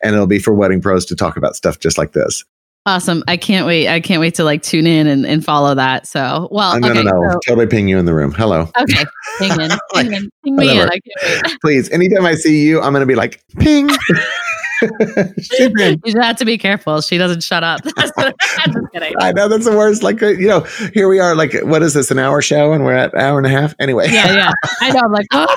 [0.01, 2.43] and it'll be for wedding pros to talk about stuff just like this
[2.85, 3.23] Awesome.
[3.29, 3.87] I can't wait.
[3.87, 6.05] I can't wait to like tune in and, and follow that.
[6.05, 7.31] So, well, no, okay, no, no.
[7.31, 8.33] So, totally ping you in the room.
[8.33, 8.69] Hello.
[8.77, 9.05] Okay.
[9.39, 9.71] Ping in.
[9.93, 10.29] Ping in.
[10.43, 10.89] Ping me in.
[11.61, 11.89] Please.
[11.91, 13.89] Anytime I see you, I'm going to be like, ping.
[14.81, 16.99] you just have to be careful.
[16.99, 17.79] She doesn't shut up.
[17.95, 20.03] I know that's the worst.
[20.03, 20.61] Like, uh, you know,
[20.93, 21.35] here we are.
[21.35, 22.11] Like, what is this?
[22.11, 23.73] An hour show, and we're at an hour and a half.
[23.79, 24.09] Anyway.
[24.09, 24.51] Yeah, yeah.
[24.81, 24.99] I know.
[25.05, 25.55] I'm like, oh.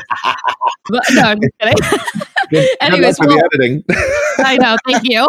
[0.91, 1.99] but, no, I'm just kidding.
[2.51, 3.85] Good, Anyways, well, the editing.
[4.39, 4.77] I know.
[4.87, 5.29] Thank you.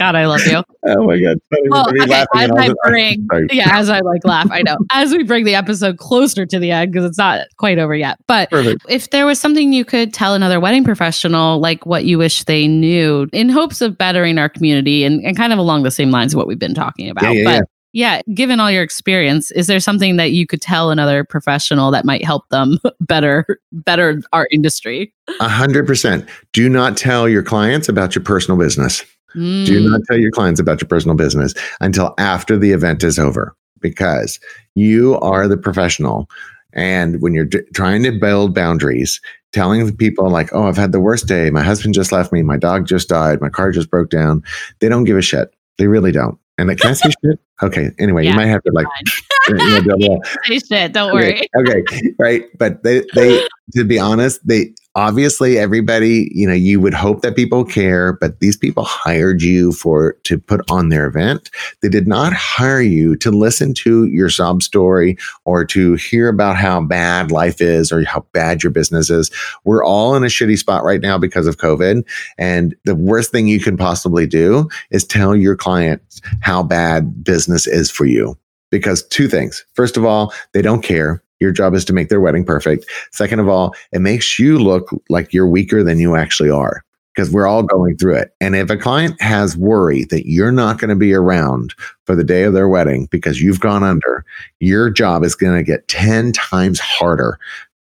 [0.00, 0.56] God, I love you.
[0.86, 1.36] oh my god!
[1.68, 4.78] Well, okay, as I bring, yeah, as I like laugh, I know.
[4.92, 8.16] As we bring the episode closer to the end because it's not quite over yet.
[8.26, 8.86] But Perfect.
[8.88, 12.66] if there was something you could tell another wedding professional, like what you wish they
[12.66, 16.32] knew, in hopes of bettering our community, and, and kind of along the same lines
[16.32, 17.54] of what we've been talking about, yeah, yeah, but.
[17.54, 17.60] Yeah.
[17.92, 22.04] Yeah, given all your experience, is there something that you could tell another professional that
[22.04, 25.12] might help them better better our industry?
[25.40, 26.28] A hundred percent.
[26.52, 29.04] Do not tell your clients about your personal business.
[29.34, 29.66] Mm.
[29.66, 33.54] Do not tell your clients about your personal business until after the event is over
[33.80, 34.38] because
[34.74, 36.28] you are the professional.
[36.72, 39.20] And when you're d- trying to build boundaries,
[39.52, 41.50] telling people like, "Oh, I've had the worst day.
[41.50, 42.42] My husband just left me.
[42.42, 43.40] My dog just died.
[43.40, 44.42] My car just broke down,"
[44.80, 45.52] they don't give a shit.
[45.78, 46.38] They really don't.
[46.58, 47.40] And they can I say shit?
[47.62, 47.90] Okay.
[47.98, 48.86] Anyway, yeah, you might have to like
[49.48, 50.94] you know, say shit.
[50.94, 51.46] Don't worry.
[51.58, 51.80] Okay.
[51.82, 52.02] okay.
[52.18, 52.44] Right.
[52.58, 57.36] But they they to be honest, they obviously everybody you know you would hope that
[57.36, 61.50] people care but these people hired you for to put on their event.
[61.80, 66.56] They did not hire you to listen to your sob story or to hear about
[66.56, 69.30] how bad life is or how bad your business is.
[69.64, 72.04] We're all in a shitty spot right now because of covid
[72.38, 77.66] and the worst thing you can possibly do is tell your clients how bad business
[77.66, 78.36] is for you.
[78.70, 79.64] Because two things.
[79.74, 82.86] First of all they don't care your job is to make their wedding perfect.
[83.10, 86.84] Second of all, it makes you look like you're weaker than you actually are
[87.14, 88.34] because we're all going through it.
[88.40, 91.74] And if a client has worry that you're not going to be around
[92.06, 94.24] for the day of their wedding because you've gone under,
[94.60, 97.38] your job is going to get 10 times harder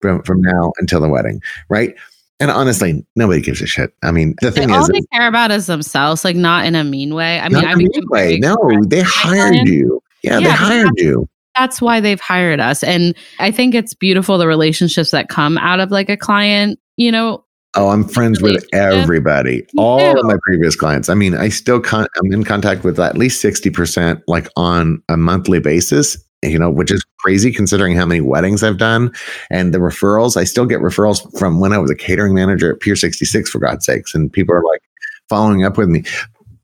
[0.01, 1.95] from, from now until the wedding, right?
[2.39, 3.93] And honestly, nobody gives a shit.
[4.03, 6.75] I mean, the thing all is, all they care about is themselves, like not in
[6.75, 7.39] a mean way.
[7.39, 8.39] I mean, I mean, way.
[8.39, 10.03] No, they hired you.
[10.23, 11.29] Yeah, yeah, they hired you
[11.61, 12.83] that's why they've hired us.
[12.83, 17.13] And I think it's beautiful the relationships that come out of like a client, you
[17.13, 17.45] know.
[17.75, 19.65] Oh, I'm friends with everybody.
[19.77, 21.09] All of my previous clients.
[21.09, 25.17] I mean, I still con- I'm in contact with at least 60% like on a
[25.17, 29.13] monthly basis, you know, which is crazy considering how many weddings I've done
[29.51, 30.37] and the referrals.
[30.37, 33.59] I still get referrals from when I was a catering manager at Pier 66 for
[33.59, 34.81] God's sakes and people are like
[35.29, 36.05] following up with me.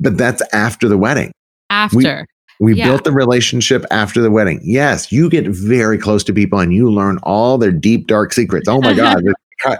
[0.00, 1.32] But that's after the wedding.
[1.70, 1.96] After.
[1.98, 2.86] We yeah.
[2.86, 4.60] built the relationship after the wedding.
[4.62, 8.68] Yes, you get very close to people and you learn all their deep, dark secrets.
[8.68, 9.24] Oh my God.
[9.24, 9.34] the,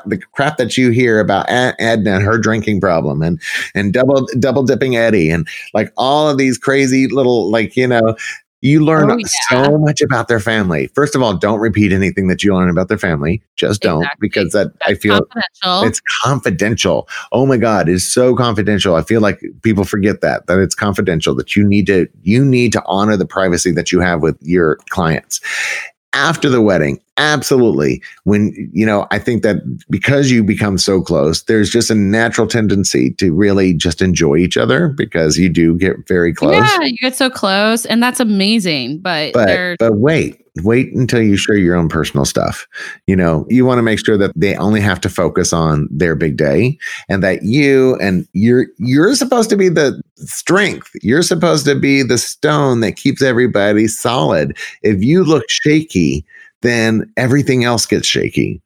[0.07, 3.41] the crap that you hear about Edna and her drinking problem and
[3.75, 8.17] and double double dipping Eddie and like all of these crazy little like you know
[8.63, 9.27] you learn oh, yeah.
[9.51, 10.89] so much about their family.
[10.89, 13.43] First of all, don't repeat anything that you learn about their family.
[13.57, 14.29] Just don't exactly.
[14.29, 15.89] because that That's I feel confidential.
[15.89, 17.09] it's confidential.
[17.33, 18.95] Oh my God, it's so confidential.
[18.95, 21.35] I feel like people forget that that it's confidential.
[21.35, 24.77] That you need to you need to honor the privacy that you have with your
[24.89, 25.41] clients.
[26.13, 28.03] After the wedding, absolutely.
[28.25, 29.57] When you know i think that
[29.89, 34.57] because you become so close there's just a natural tendency to really just enjoy each
[34.57, 36.55] other because you do get very close.
[36.55, 38.99] Yeah, you get so close, and that's amazing.
[38.99, 42.67] But, but but wait wait until you share your own personal stuff.
[43.07, 46.15] You know you want to make sure that they only have to focus on their
[46.15, 50.91] big day and that you and you're you're supposed to be the strength.
[51.03, 54.57] You're supposed to be the stone that keeps everybody solid.
[54.83, 56.25] If you look shaky
[56.63, 58.63] then everything else gets shaky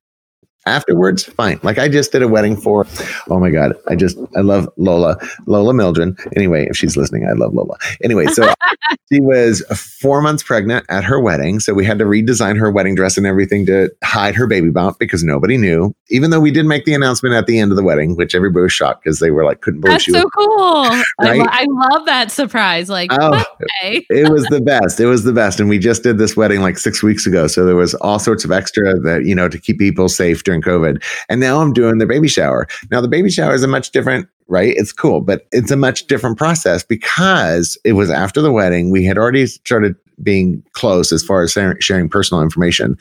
[0.66, 2.86] afterwards fine like i just did a wedding for
[3.30, 7.32] oh my god i just i love lola lola mildren anyway if she's listening i
[7.32, 8.52] love lola anyway so
[9.12, 9.62] she was
[10.00, 13.26] four months pregnant at her wedding so we had to redesign her wedding dress and
[13.26, 16.94] everything to hide her baby bump because nobody knew even though we did make the
[16.94, 19.60] announcement at the end of the wedding which everybody was shocked because they were like
[19.62, 20.46] couldn't believe that's she so was cool.
[20.58, 21.38] I, Right?
[21.38, 22.88] lo- I love that surprise.
[22.88, 23.44] Like, Oh,
[23.82, 24.04] okay.
[24.10, 25.00] it was the best.
[25.00, 25.60] It was the best.
[25.60, 27.46] And we just did this wedding like six weeks ago.
[27.46, 30.62] So there was all sorts of extra that, you know, to keep people safe during
[30.62, 31.02] COVID.
[31.28, 32.66] And now I'm doing the baby shower.
[32.90, 34.74] Now the baby shower is a much different, right?
[34.76, 38.90] It's cool, but it's a much different process because it was after the wedding.
[38.90, 42.98] We had already started being close as far as sharing, sharing personal information.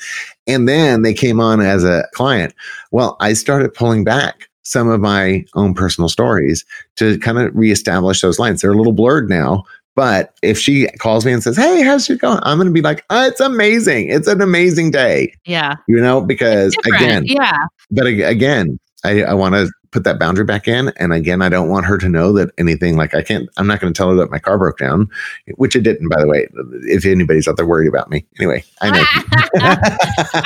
[0.47, 2.54] And then they came on as a client.
[2.91, 6.64] Well, I started pulling back some of my own personal stories
[6.97, 8.62] to kind of reestablish those lines.
[8.62, 9.64] They're a little blurred now,
[10.00, 12.39] but if she calls me and says, Hey, how's it going?
[12.43, 14.08] I'm going to be like, oh, It's amazing.
[14.08, 15.76] It's an amazing day, Yeah.
[15.89, 17.66] you know, because again, yeah.
[17.91, 20.90] but again, I, I want to put that boundary back in.
[20.98, 23.80] And again, I don't want her to know that anything like I can't, I'm not
[23.80, 25.10] going to tell her that my car broke down,
[25.56, 26.48] which it didn't, by the way,
[26.84, 28.26] if anybody's out there worried about me.
[28.40, 29.04] Anyway, I know.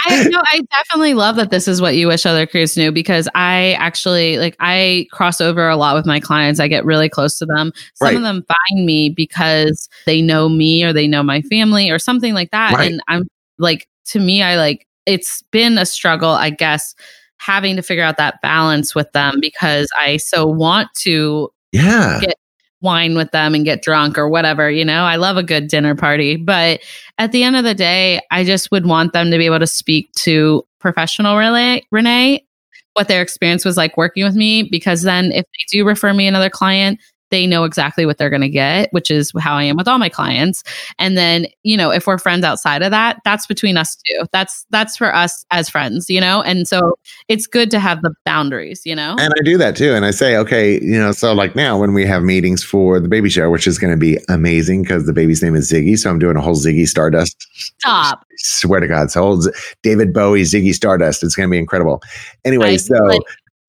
[0.06, 3.28] I know I definitely love that this is what you wish other crews knew because
[3.36, 6.60] I actually like I cross over a lot with my clients.
[6.60, 7.72] I get really close to them.
[7.96, 8.16] Some Right.
[8.16, 12.34] of them find me because they know me or they know my family or something
[12.34, 12.74] like that.
[12.74, 12.92] Right.
[12.92, 13.28] And I'm
[13.58, 16.96] like to me, I like it's been a struggle, I guess,
[17.44, 22.20] having to figure out that balance with them because I so want to yeah.
[22.22, 22.38] Get-
[22.82, 25.06] wine with them and get drunk or whatever, you know.
[25.06, 26.82] I love a good dinner party, but
[27.18, 29.68] at the end of the day, I just would want them to be able to
[29.68, 32.46] speak to professional Renee, Renee
[32.94, 36.28] what their experience was like working with me because then if they do refer me
[36.28, 37.00] another client,
[37.34, 39.98] they know exactly what they're going to get, which is how I am with all
[39.98, 40.64] my clients.
[41.00, 44.28] And then, you know, if we're friends outside of that, that's between us two.
[44.32, 46.44] That's that's for us as friends, you know?
[46.44, 49.16] And so it's good to have the boundaries, you know?
[49.20, 49.96] And I do that too.
[49.96, 53.08] And I say, okay, you know, so like now when we have meetings for the
[53.10, 55.98] baby shower, which is going to be amazing because the baby's name is Ziggy.
[55.98, 57.36] So I'm doing a whole Ziggy Stardust.
[57.80, 58.28] Stop.
[58.38, 59.10] Swear to God.
[59.10, 59.42] So
[59.82, 61.24] David Bowie Ziggy Stardust.
[61.24, 62.04] It's going to be incredible.
[62.46, 63.22] Anyway, I so like-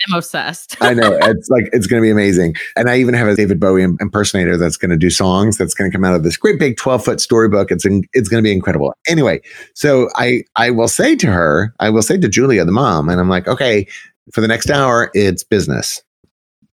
[0.07, 0.76] I'm obsessed.
[0.80, 2.55] I know it's like, it's going to be amazing.
[2.76, 5.90] And I even have a David Bowie impersonator that's going to do songs that's going
[5.90, 7.70] to come out of this great big 12 foot storybook.
[7.70, 8.94] It's, in, it's going to be incredible.
[9.07, 9.40] Anyway,
[9.74, 13.20] so I, I will say to her, I will say to Julia, the mom, and
[13.20, 13.86] I'm like, okay,
[14.32, 16.02] for the next hour, it's business.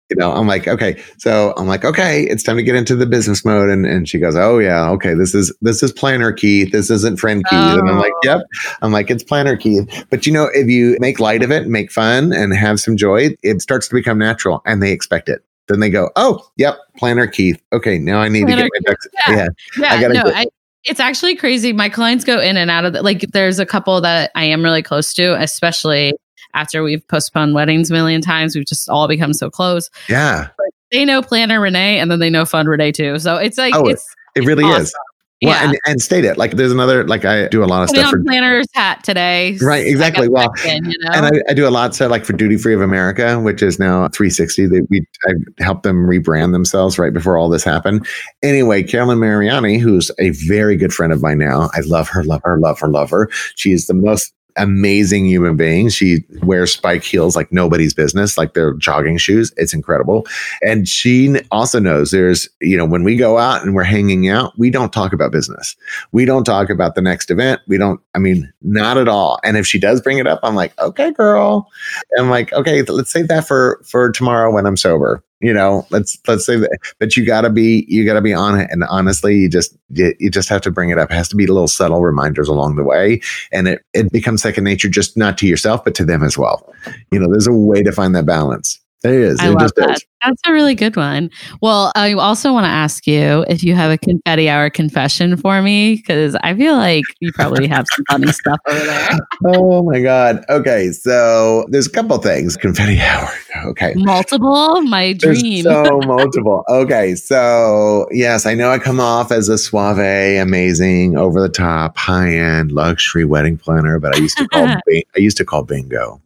[0.09, 1.01] You know, I'm like, okay.
[1.17, 3.69] So I'm like, okay, it's time to get into the business mode.
[3.69, 5.13] And and she goes, Oh yeah, okay.
[5.13, 6.71] This is this is planner Keith.
[6.71, 7.59] This isn't friend Keith.
[7.59, 8.19] And I'm like, Oh.
[8.23, 8.41] Yep.
[8.81, 10.05] I'm like, it's planner Keith.
[10.09, 13.35] But you know, if you make light of it, make fun and have some joy,
[13.43, 15.43] it starts to become natural and they expect it.
[15.67, 17.61] Then they go, Oh, yep, planner Keith.
[17.73, 19.07] Okay, now I need Planner to get my ducks.
[19.27, 19.35] Yeah.
[19.35, 19.47] Yeah.
[19.77, 20.45] Yeah, I gotta no, I,
[20.85, 21.73] it's actually crazy.
[21.73, 24.63] My clients go in and out of the, like, there's a couple that I am
[24.63, 26.13] really close to, especially
[26.53, 28.55] after we've postponed weddings a million times.
[28.55, 29.89] We've just all become so close.
[30.09, 30.49] Yeah.
[30.91, 33.19] They know Planner Renee and then they know Fund Renee too.
[33.19, 34.83] So it's like, Oh, it's, It really awesome.
[34.83, 34.95] is.
[35.43, 35.69] Well, yeah.
[35.69, 36.35] and, and state it.
[36.39, 39.55] Like there's another, like I do a lot of Putting stuff for Planner's hat today.
[39.61, 40.27] Right, exactly.
[40.27, 41.11] Well, in, you know?
[41.13, 43.77] And I, I do a lot so like for Duty Free of America, which is
[43.77, 44.65] now 360.
[44.65, 45.33] That we I
[45.63, 48.07] helped them rebrand themselves right before all this happened.
[48.41, 52.41] Anyway, Carolyn Mariani, who's a very good friend of mine now, I love her, love
[52.43, 53.29] her, love her, love her.
[53.55, 55.89] She is the most amazing human being.
[55.89, 59.51] She wears spike heels like nobody's business, like they're jogging shoes.
[59.57, 60.25] It's incredible.
[60.61, 64.53] And she also knows there's, you know, when we go out and we're hanging out,
[64.57, 65.75] we don't talk about business.
[66.11, 67.61] We don't talk about the next event.
[67.67, 69.39] We don't, I mean, not at all.
[69.43, 71.69] And if she does bring it up, I'm like, okay, girl.
[72.17, 75.23] I'm like, okay, let's save that for for tomorrow when I'm sober.
[75.39, 76.77] You know, let's let's say that.
[76.99, 78.67] But you gotta be you gotta be on it.
[78.71, 81.11] And honestly, you just you, you just have to bring it up.
[81.11, 83.21] It has to be little subtle reminders along the way.
[83.51, 86.73] And it it becomes second nature, just not to yourself, but to them as well.
[87.11, 88.79] You know, there's a way to find that balance.
[89.03, 89.39] There is.
[89.39, 89.91] I It love just that.
[89.91, 90.05] is.
[90.23, 91.29] That's a really good one.
[91.61, 95.61] Well, I also want to ask you if you have a confetti hour confession for
[95.61, 99.09] me, because I feel like you probably have some funny stuff over there.
[99.45, 100.43] Oh my God.
[100.49, 100.91] Okay.
[100.91, 102.57] So there's a couple things.
[102.57, 103.29] Confetti hour.
[103.65, 103.93] Okay.
[103.95, 105.63] Multiple, my dream.
[105.63, 106.63] There's so multiple.
[106.67, 107.15] Okay.
[107.15, 109.99] So yes, I know I come off as a suave,
[110.41, 115.03] amazing, over the top, high end, luxury wedding planner, but I used to call I
[115.15, 116.19] used to call bingo.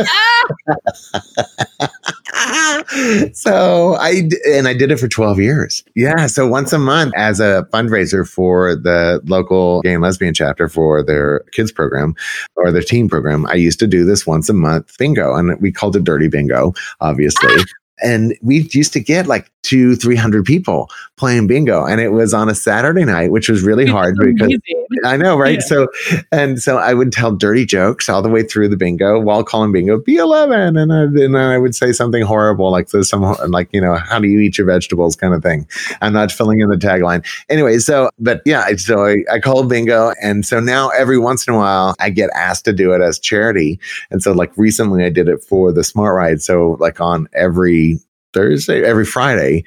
[0.00, 1.88] Ah!
[3.32, 5.84] so I and I did it for 12 years.
[5.94, 10.68] Yeah, so once a month as a fundraiser for the local gay and lesbian chapter
[10.68, 12.14] for their kids program
[12.56, 15.72] or their teen program, I used to do this once a month bingo and we
[15.72, 17.48] called it dirty bingo, obviously.
[17.52, 17.64] Ah!
[18.02, 21.84] and we used to get like two, 300 people playing bingo.
[21.84, 24.52] And it was on a Saturday night, which was really hard because
[25.04, 25.60] I know, right?
[25.60, 25.66] Yeah.
[25.66, 25.88] So,
[26.30, 29.72] and so I would tell dirty jokes all the way through the bingo while calling
[29.72, 30.78] bingo B11.
[30.78, 33.94] And, I, and then I would say something horrible like this, some, like, you know,
[33.96, 35.66] how do you eat your vegetables kind of thing.
[36.02, 37.26] I'm not filling in the tagline.
[37.48, 40.12] Anyway, so, but yeah, so I, I called bingo.
[40.22, 43.18] And so now every once in a while I get asked to do it as
[43.18, 43.80] charity.
[44.10, 46.42] And so like recently I did it for the smart ride.
[46.42, 47.98] So like on every
[48.32, 49.64] Thursday, every Friday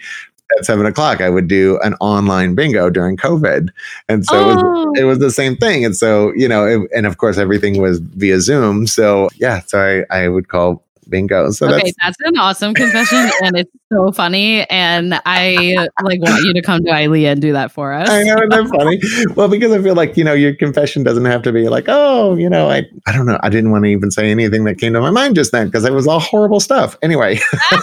[0.58, 3.70] at seven o'clock, I would do an online bingo during COVID.
[4.08, 4.42] And so oh.
[4.42, 4.94] it, was, oh.
[5.02, 5.86] it, was, the same thing.
[5.86, 8.88] And so, you know, it, and of course, everything was via Zoom.
[8.88, 11.52] So, yeah, so I, I would call bingo.
[11.52, 14.70] So okay, that's, that's an awesome confession, and it's so funny.
[14.70, 18.10] And I like want you to come to ILEA and do that for us.
[18.10, 19.36] I know, isn't that funny?
[19.36, 22.36] well, because I feel like you know your confession doesn't have to be like, oh,
[22.36, 24.94] you know, I I don't know, I didn't want to even say anything that came
[24.94, 26.98] to my mind just then because it was all horrible stuff.
[27.02, 27.40] Anyway,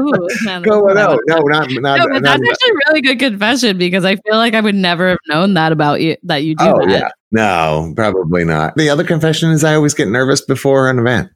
[0.00, 0.12] Ooh,
[0.62, 1.98] go no, no, not not.
[1.98, 5.10] No, but not, that's actually really good confession because I feel like I would never
[5.10, 6.90] have known that about you that you do oh, that.
[6.90, 7.08] Yeah.
[7.32, 8.74] No, probably not.
[8.76, 11.30] The other confession is I always get nervous before an event.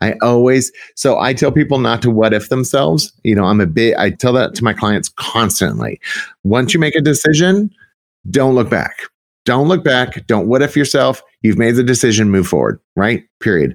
[0.00, 3.12] I always, so I tell people not to what if themselves.
[3.22, 6.00] You know, I'm a bit, I tell that to my clients constantly.
[6.42, 7.70] Once you make a decision,
[8.30, 8.96] don't look back.
[9.44, 10.26] Don't look back.
[10.26, 11.22] Don't what if yourself.
[11.42, 13.24] You've made the decision, move forward, right?
[13.40, 13.74] Period.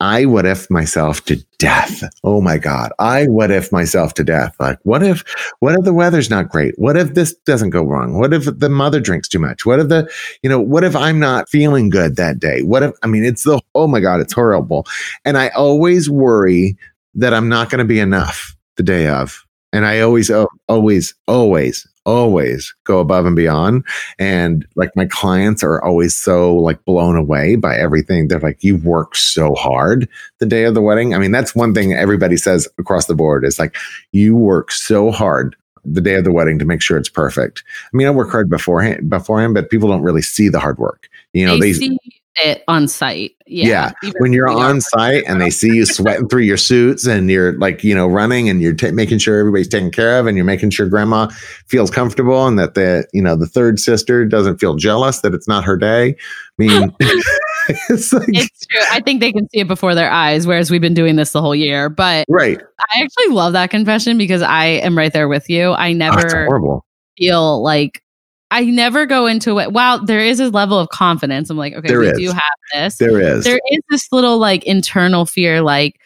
[0.00, 2.02] I what if myself to death.
[2.22, 2.92] Oh my God.
[2.98, 4.54] I what if myself to death.
[4.60, 5.24] Like, what if,
[5.60, 6.74] what if the weather's not great?
[6.76, 8.18] What if this doesn't go wrong?
[8.18, 9.64] What if the mother drinks too much?
[9.64, 10.10] What if the,
[10.42, 12.62] you know, what if I'm not feeling good that day?
[12.62, 14.86] What if, I mean, it's the, oh my God, it's horrible.
[15.24, 16.76] And I always worry
[17.14, 19.44] that I'm not going to be enough the day of.
[19.72, 20.30] And I always,
[20.68, 23.84] always, always, always go above and beyond.
[24.18, 28.28] And like my clients are always so like blown away by everything.
[28.28, 31.14] They're like, you work so hard the day of the wedding.
[31.14, 33.76] I mean, that's one thing everybody says across the board is like,
[34.12, 37.62] you work so hard the day of the wedding to make sure it's perfect.
[37.92, 41.08] I mean, I work hard beforehand, beforehand, but people don't really see the hard work.
[41.32, 41.98] You know, they, they see
[42.44, 43.32] it on site.
[43.46, 43.92] Yeah.
[44.02, 44.10] yeah.
[44.18, 47.84] When you're on site and they see you sweating through your suits and you're like,
[47.84, 50.70] you know, running and you're t- making sure everybody's taken care of and you're making
[50.70, 51.28] sure grandma
[51.66, 55.46] feels comfortable and that the, you know, the third sister doesn't feel jealous that it's
[55.46, 56.10] not her day.
[56.10, 56.14] I
[56.58, 56.94] mean,
[57.88, 58.80] it's, like, it's true.
[58.90, 61.40] I think they can see it before their eyes, whereas we've been doing this the
[61.40, 61.88] whole year.
[61.88, 62.60] But right.
[62.60, 65.70] I actually love that confession because I am right there with you.
[65.70, 66.84] I ah, never oh,
[67.18, 68.02] feel like
[68.50, 69.72] I never go into it.
[69.72, 71.50] Wow, there is a level of confidence.
[71.50, 72.18] I'm like, okay, there we is.
[72.18, 72.42] do have
[72.72, 72.96] this.
[72.96, 73.44] There is.
[73.44, 75.62] There is this little like internal fear.
[75.62, 76.00] Like,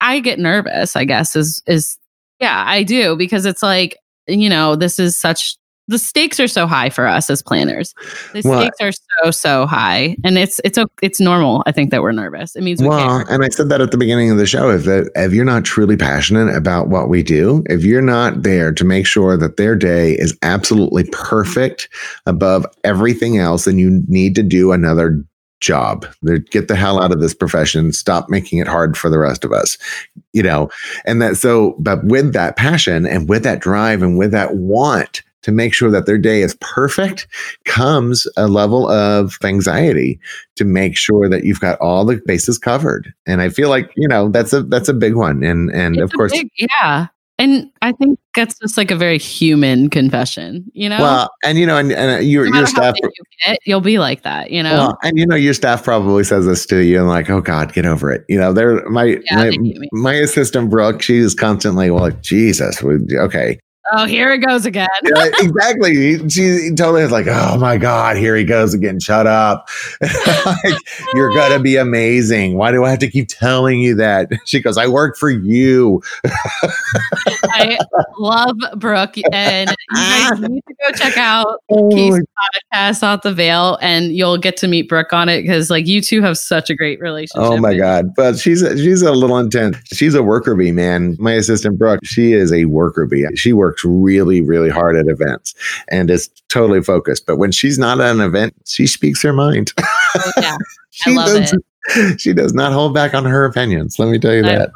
[0.00, 0.94] I get nervous.
[0.94, 1.98] I guess is is
[2.40, 3.96] yeah, I do because it's like
[4.28, 5.56] you know this is such
[5.88, 7.94] the stakes are so high for us as planners.
[8.34, 11.62] The well, stakes are so so high, and it's it's it's normal.
[11.66, 12.54] I think that we're nervous.
[12.54, 14.70] It means we well, and I said that at the beginning of the show.
[14.70, 18.72] If that if you're not truly passionate about what we do, if you're not there
[18.72, 21.88] to make sure that their day is absolutely perfect
[22.26, 25.24] above everything else, then you need to do another
[25.60, 26.06] job.
[26.50, 27.92] Get the hell out of this profession.
[27.92, 29.78] Stop making it hard for the rest of us.
[30.34, 30.68] You know,
[31.06, 35.22] and that so, but with that passion and with that drive and with that want
[35.42, 37.26] to make sure that their day is perfect
[37.64, 40.18] comes a level of anxiety
[40.56, 43.12] to make sure that you've got all the bases covered.
[43.26, 45.42] And I feel like, you know, that's a that's a big one.
[45.42, 47.06] And and it's of course big, yeah.
[47.40, 50.98] And I think that's just like a very human confession, you know.
[50.98, 54.22] Well, and you know, and, and uh, your no your staff, you you'll be like
[54.22, 54.74] that, you know.
[54.74, 57.72] Well, and you know, your staff probably says this to you, and like, oh God,
[57.72, 58.24] get over it.
[58.28, 61.00] You know, they're my yeah, my, my assistant Brooke.
[61.00, 63.60] She's constantly well, like, Jesus, okay,
[63.92, 64.88] oh, here it goes again.
[65.16, 66.28] Yeah, exactly.
[66.28, 69.00] She totally is like, oh my God, here he goes again.
[69.00, 69.68] Shut up.
[70.00, 70.74] like,
[71.14, 72.56] You're going to be amazing.
[72.56, 74.28] Why do I have to keep telling you that?
[74.44, 76.02] She goes, I work for you.
[76.24, 77.76] I
[78.18, 82.24] love Brooke, and you guys need to go check out Oh Keith's
[82.72, 86.00] podcast, Off the Veil, and you'll get to meet Brooke on it because, like, you
[86.00, 87.50] two have such a great relationship.
[87.50, 88.14] Oh my God.
[88.14, 89.76] But she's she's a little intense.
[89.92, 91.16] She's a worker bee, man.
[91.18, 93.26] My assistant Brooke, she is a worker bee.
[93.34, 95.54] She works really, really hard at events
[95.90, 97.26] and is totally focused.
[97.26, 99.72] But when she's not at an event, she speaks her mind.
[100.16, 100.56] Oh, yeah.
[100.90, 101.54] she love does,
[102.20, 103.98] She does not hold back on her opinions.
[103.98, 104.70] Let me tell you I- that.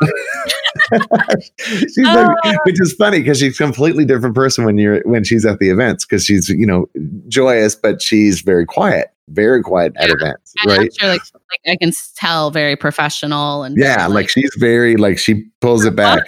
[1.58, 5.24] she's like, oh, which is funny because she's a completely different person when you're when
[5.24, 6.86] she's at the events because she's you know
[7.28, 10.14] joyous but she's very quiet, very quiet at Yeah.
[10.14, 10.94] events, And right?
[10.98, 15.44] sure, like, like, I can tell very professional and Yeah, like she's very like she
[15.60, 16.24] pulls it back.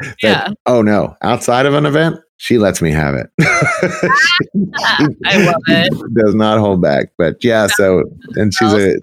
[0.02, 0.48] That, yeah.
[0.66, 1.16] Oh no!
[1.22, 3.26] Outside of an event, she lets me have it.
[5.24, 6.14] I love it.
[6.14, 7.12] Does not hold back.
[7.18, 8.04] But yeah, so
[8.36, 8.96] and she's a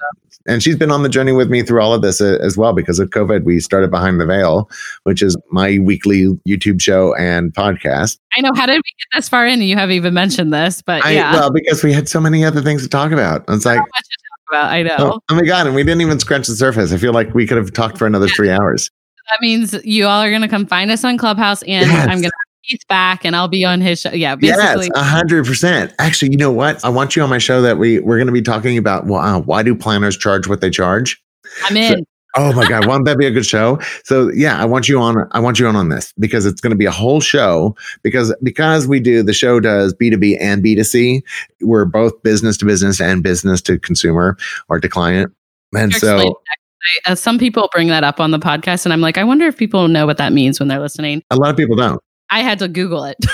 [0.47, 2.73] and she's been on the journey with me through all of this uh, as well
[2.73, 3.43] because of COVID.
[3.43, 4.69] We started Behind the Veil,
[5.03, 8.19] which is my weekly YouTube show and podcast.
[8.37, 8.51] I know.
[8.55, 9.61] How did we get this far in?
[9.61, 11.33] You haven't even mentioned this, but I, yeah.
[11.33, 13.43] Well, because we had so many other things to talk about.
[13.47, 14.71] It's like, so much to talk about.
[14.71, 14.95] I know.
[14.99, 16.93] oh, oh my god, and we didn't even scratch the surface.
[16.93, 18.89] I feel like we could have talked for another three hours.
[19.31, 22.03] That means you all are going to come find us on Clubhouse, and Yes.
[22.03, 24.11] I'm going to have Keith back, and I'll be on his show.
[24.11, 24.89] Yeah, Yes, basically.
[24.95, 25.93] a hundred percent.
[25.99, 26.83] Actually, you know what?
[26.85, 29.05] I want you on my show that we we're going to be talking about.
[29.05, 31.21] Well, uh, why do planners charge what they charge?
[31.65, 32.05] I'm in.
[32.37, 33.79] Oh my God, won't that be a good show?
[34.03, 35.25] So yeah, I want you on.
[35.31, 37.75] I want you on on this because it's going to be a whole show.
[38.03, 41.23] Because because we do the show does B two B and B two C.
[41.61, 45.33] We're both business to business and business to consumer or to client.
[45.73, 46.41] And Explain so.
[47.07, 49.45] I- uh, some people bring that up on the podcast, and I'm like, I wonder
[49.47, 51.21] if people know what that means when they're listening.
[51.31, 52.01] a lot of people don't.
[52.31, 53.17] I had to Google it.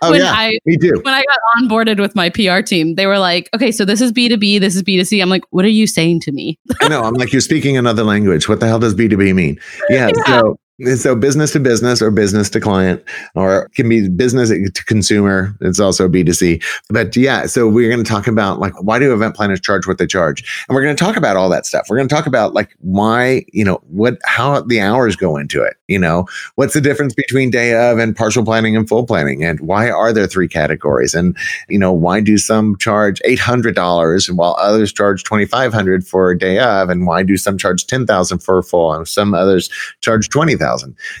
[0.00, 1.00] Oh when yeah, I me too.
[1.02, 4.12] when I got onboarded with my PR team, they were like, "Okay, so this is
[4.12, 6.30] B two B, this is B two C." I'm like, "What are you saying to
[6.30, 7.02] me?" I know.
[7.02, 8.48] I'm like, you're speaking another language.
[8.48, 9.58] What the hell does B2B mean?
[9.90, 10.10] Yeah.
[10.14, 10.38] Yeah.
[10.40, 10.56] So,
[10.94, 13.02] so business to business or business to client,
[13.34, 15.54] or can be business to consumer.
[15.60, 16.62] It's also B2C.
[16.88, 19.98] But yeah, so we're going to talk about like, why do event planners charge what
[19.98, 20.44] they charge?
[20.68, 21.86] And we're going to talk about all that stuff.
[21.88, 25.62] We're going to talk about like why, you know, what, how the hours go into
[25.62, 25.74] it.
[25.88, 29.42] You know, what's the difference between day of and partial planning and full planning?
[29.42, 31.14] And why are there three categories?
[31.14, 31.36] And,
[31.68, 36.88] you know, why do some charge $800 while others charge 2500 for a day of?
[36.88, 39.70] And why do some charge 10000 for a full and some others
[40.02, 40.67] charge 20000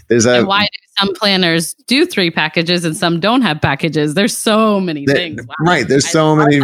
[0.08, 4.14] There's a, and why do some planners do three packages and some don't have packages?
[4.14, 5.46] There's so many things.
[5.46, 5.54] Wow.
[5.60, 6.60] right there's I so many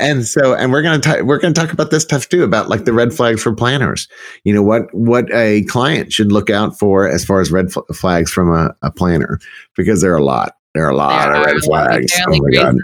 [0.00, 2.68] and so and we're going to we're going to talk about this stuff too about
[2.68, 4.08] like the red flags for planners
[4.44, 7.80] you know what what a client should look out for as far as red fl-
[7.94, 9.38] flags from a, a planner
[9.76, 12.50] because there are a lot there are a lot There of red flags oh my
[12.50, 12.76] god.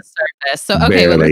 [0.55, 1.29] So okay, well.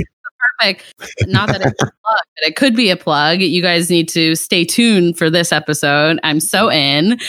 [0.59, 0.93] Perfect.
[1.27, 3.41] Not that it's a plug, but it could be a plug.
[3.41, 6.19] You guys need to stay tuned for this episode.
[6.23, 7.19] I'm so in.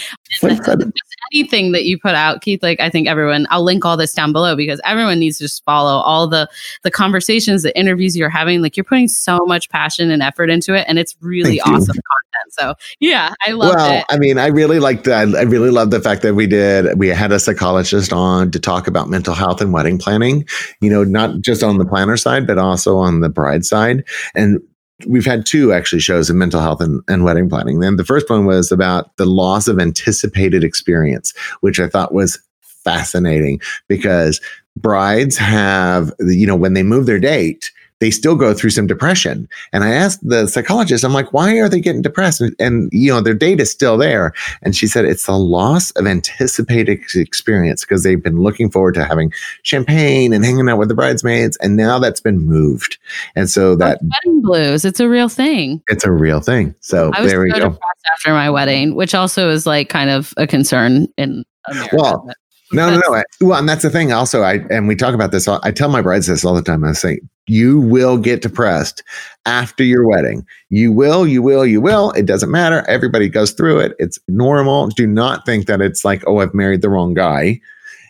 [0.43, 0.93] That.
[1.35, 2.63] Anything that you put out, Keith.
[2.63, 3.47] Like I think everyone.
[3.51, 6.49] I'll link all this down below because everyone needs to just follow all the
[6.83, 8.63] the conversations, the interviews you're having.
[8.63, 11.75] Like you're putting so much passion and effort into it, and it's really Thank you.
[11.75, 12.53] awesome content.
[12.53, 14.05] So yeah, I love well, it.
[14.11, 15.35] I mean, I really liked that.
[15.35, 16.99] I really love the fact that we did.
[16.99, 20.47] We had a psychologist on to talk about mental health and wedding planning.
[20.81, 24.05] You know, not just on the planner side, but also on the bride side.
[24.35, 24.61] And
[25.07, 27.81] we've had two actually shows in mental health and, and wedding planning.
[27.81, 32.39] Then the first one was about the loss of anticipated experience, which I thought was
[32.61, 34.41] fascinating because
[34.77, 37.71] brides have, you know, when they move their date,
[38.03, 39.49] they still go through some depression.
[39.73, 42.41] And I asked the psychologist, I'm like, why are they getting depressed?
[42.41, 44.33] And, and, you know, their date is still there.
[44.63, 49.05] And she said it's the loss of anticipated experience because they've been looking forward to
[49.05, 49.33] having
[49.63, 51.57] champagne and hanging out with the bridesmaids.
[51.59, 52.99] And now that's been moved.
[53.37, 54.85] And so that wedding blues.
[54.85, 55.81] It's a real thing.
[55.87, 56.75] it's a real thing.
[56.81, 57.79] So I was there we so go.
[58.15, 61.97] after my wedding, which also is like kind of a concern in America.
[61.97, 62.29] Well,
[62.73, 63.15] No, no, no.
[63.15, 64.13] I- Well, and that's the thing.
[64.13, 65.47] Also, I and we talk about this.
[65.47, 66.83] I tell my brides this all the time.
[66.85, 69.03] I say, you will get depressed
[69.47, 70.47] after your wedding.
[70.71, 72.13] You will, you will, you will.
[72.13, 72.89] It doesn't matter.
[72.89, 73.95] Everybody goes through it.
[73.99, 74.89] It's normal.
[74.89, 77.61] Do not think that it's like, oh, I've married the wrong guy.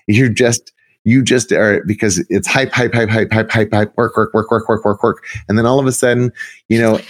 [0.06, 0.72] You just,
[1.04, 4.50] you just are because it's hype, hype, hype, hype, hype, hype, hype, work, work, work,
[4.50, 6.32] work, work, work, work, and then all of a sudden,
[6.68, 7.00] you know.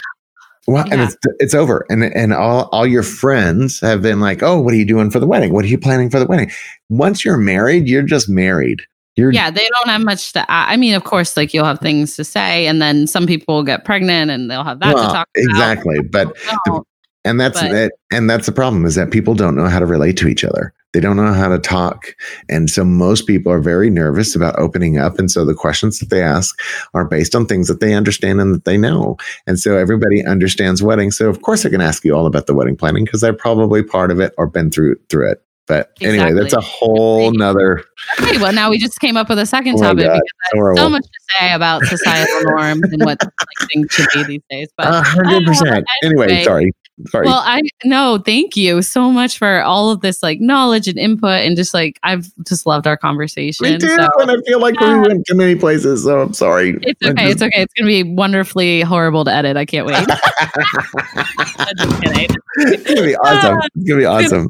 [0.69, 4.61] Well, and it's it's over, and and all all your friends have been like, "Oh,
[4.61, 5.53] what are you doing for the wedding?
[5.53, 6.53] What are you planning for the wedding?"
[6.89, 8.81] Once you're married, you're just married.
[9.17, 10.51] You're yeah, they don't have much to.
[10.51, 13.57] I I mean, of course, like you'll have things to say, and then some people
[13.57, 15.51] will get pregnant, and they'll have that well, to talk about.
[15.51, 16.01] exactly.
[16.01, 16.37] But
[16.67, 16.85] No,
[17.25, 17.93] And that's But- it.
[18.11, 20.73] And that's the problem is that people don't know how to relate to each other.
[20.93, 22.15] They don't know how to talk.
[22.51, 25.19] And so most people are very nervous about opening up.
[25.19, 26.59] And so the questions that they ask
[26.93, 29.17] are based on things that they understand and that they know.
[29.47, 31.17] And so everybody understands weddings.
[31.17, 33.83] So of course I can ask you all about the wedding planning because I'm probably
[33.83, 35.43] part of it or been through through it.
[35.69, 37.85] But anyway, that's a whole nother
[38.21, 40.23] Okay, well, now we just came up with a second Oh topic because I have
[40.55, 40.83] horrible.
[40.83, 44.69] so much to say about societal norms and what like, things should be these days.
[44.77, 45.87] But A hundred um, percent.
[46.03, 46.45] Anyway, anyway.
[46.45, 46.73] sorry.
[47.09, 47.27] Sorry.
[47.27, 51.41] Well, I no, thank you so much for all of this like knowledge and input
[51.41, 53.65] and just like I've just loved our conversation.
[53.65, 53.89] Me too.
[53.89, 56.79] So and I feel like we went to many places, so I'm sorry.
[56.83, 57.15] it's okay.
[57.15, 57.63] just- It's okay.
[57.63, 59.57] It's gonna be wonderfully horrible to edit.
[59.57, 59.97] I can't wait.
[60.07, 62.29] I'm just kidding.
[62.57, 63.59] it's gonna be awesome.
[63.75, 64.49] It's gonna be awesome.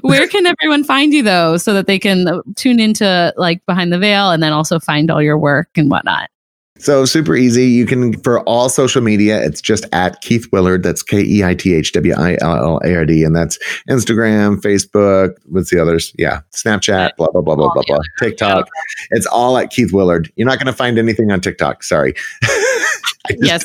[0.00, 3.92] Where can everyone find you though, so that they can uh, tune into like behind
[3.92, 6.30] the veil and then also find all your work and whatnot?
[6.76, 7.66] So super easy.
[7.66, 10.82] You can for all social media, it's just at Keith Willard.
[10.82, 13.58] That's K E I T H W I L L A R D, and that's
[13.88, 15.36] Instagram, Facebook.
[15.46, 16.12] What's the others?
[16.18, 17.10] Yeah, Snapchat.
[17.16, 17.98] Blah blah blah blah blah blah.
[18.18, 18.68] TikTok.
[19.10, 20.32] It's all at Keith Willard.
[20.34, 21.84] You're not going to find anything on TikTok.
[21.84, 22.12] Sorry.
[22.42, 23.64] I just- Yes.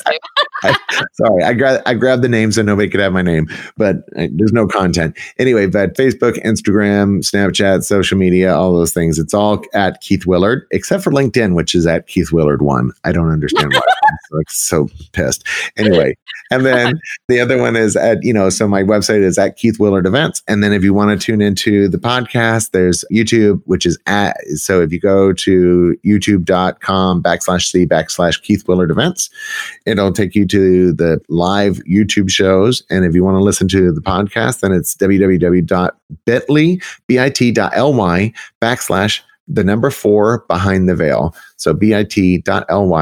[1.14, 4.27] Sorry, I grabbed I grabbed the name so nobody could have my name, but uh,
[4.31, 5.68] there's no content anyway.
[5.68, 9.19] But Facebook, Instagram, Snapchat, social media, all those things.
[9.19, 12.91] It's all at Keith Willard, except for LinkedIn, which is at Keith Willard one.
[13.03, 13.81] I don't understand why.
[14.10, 15.45] I'm like so pissed.
[15.77, 16.15] Anyway,
[16.51, 18.49] and then the other one is at you know.
[18.49, 21.41] So my website is at Keith Willard Events, and then if you want to tune
[21.41, 24.38] into the podcast, there's YouTube, which is at.
[24.55, 29.30] So if you go to YouTube.com backslash c backslash Keith Willard Events
[29.85, 32.84] it'll take you to the live YouTube shows.
[32.89, 39.63] And if you want to listen to the podcast, then it's www.bit.ly, bit.ly backslash the
[39.63, 41.35] number four behind the veil.
[41.57, 42.11] So bit.ly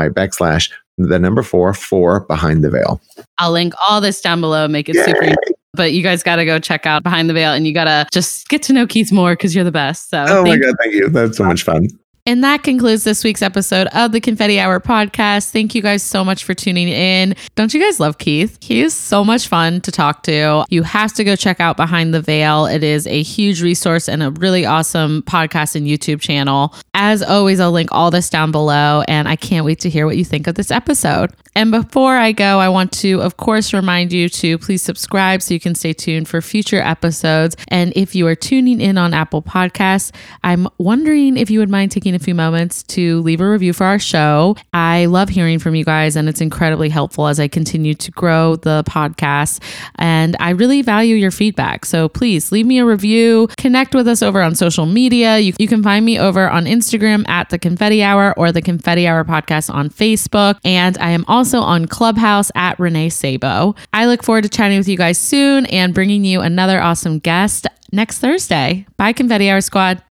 [0.09, 3.01] backslash the number four, four behind the veil.
[3.37, 5.29] I'll link all this down below, make it super Yay!
[5.29, 5.55] easy.
[5.73, 8.07] But you guys got to go check out Behind the Veil and you got to
[8.11, 10.09] just get to know Keith more because you're the best.
[10.09, 11.07] So, Oh my God, thank you.
[11.07, 11.87] That's so much fun.
[12.27, 15.51] And that concludes this week's episode of the Confetti Hour podcast.
[15.51, 17.37] Thank you guys so much for tuning in.
[17.55, 18.57] Don't you guys love Keith?
[18.61, 20.65] He is so much fun to talk to.
[20.67, 22.65] You have to go check out Behind the Veil.
[22.65, 26.75] It is a huge resource and a really awesome podcast and YouTube channel.
[26.93, 30.17] As always, I'll link all this down below, and I can't wait to hear what
[30.17, 31.31] you think of this episode.
[31.57, 35.55] And before I go, I want to, of course, remind you to please subscribe so
[35.55, 37.57] you can stay tuned for future episodes.
[37.69, 40.13] And if you are tuning in on Apple Podcasts,
[40.43, 43.85] I'm wondering if you would mind taking a few moments to leave a review for
[43.85, 44.55] our show.
[44.71, 48.55] I love hearing from you guys, and it's incredibly helpful as I continue to grow
[48.57, 49.59] the podcast.
[49.95, 51.85] And I really value your feedback.
[51.85, 55.39] So please leave me a review, connect with us over on social media.
[55.39, 59.07] You, you can find me over on Instagram at the Confetti Hour or the Confetti
[59.07, 60.59] Hour Podcast on Facebook.
[60.63, 63.73] And I am also on Clubhouse at Renee Sabo.
[63.93, 67.67] I look forward to chatting with you guys soon and bringing you another awesome guest
[67.93, 68.85] next Thursday.
[68.97, 70.01] Bye, Confetti Hour Squad.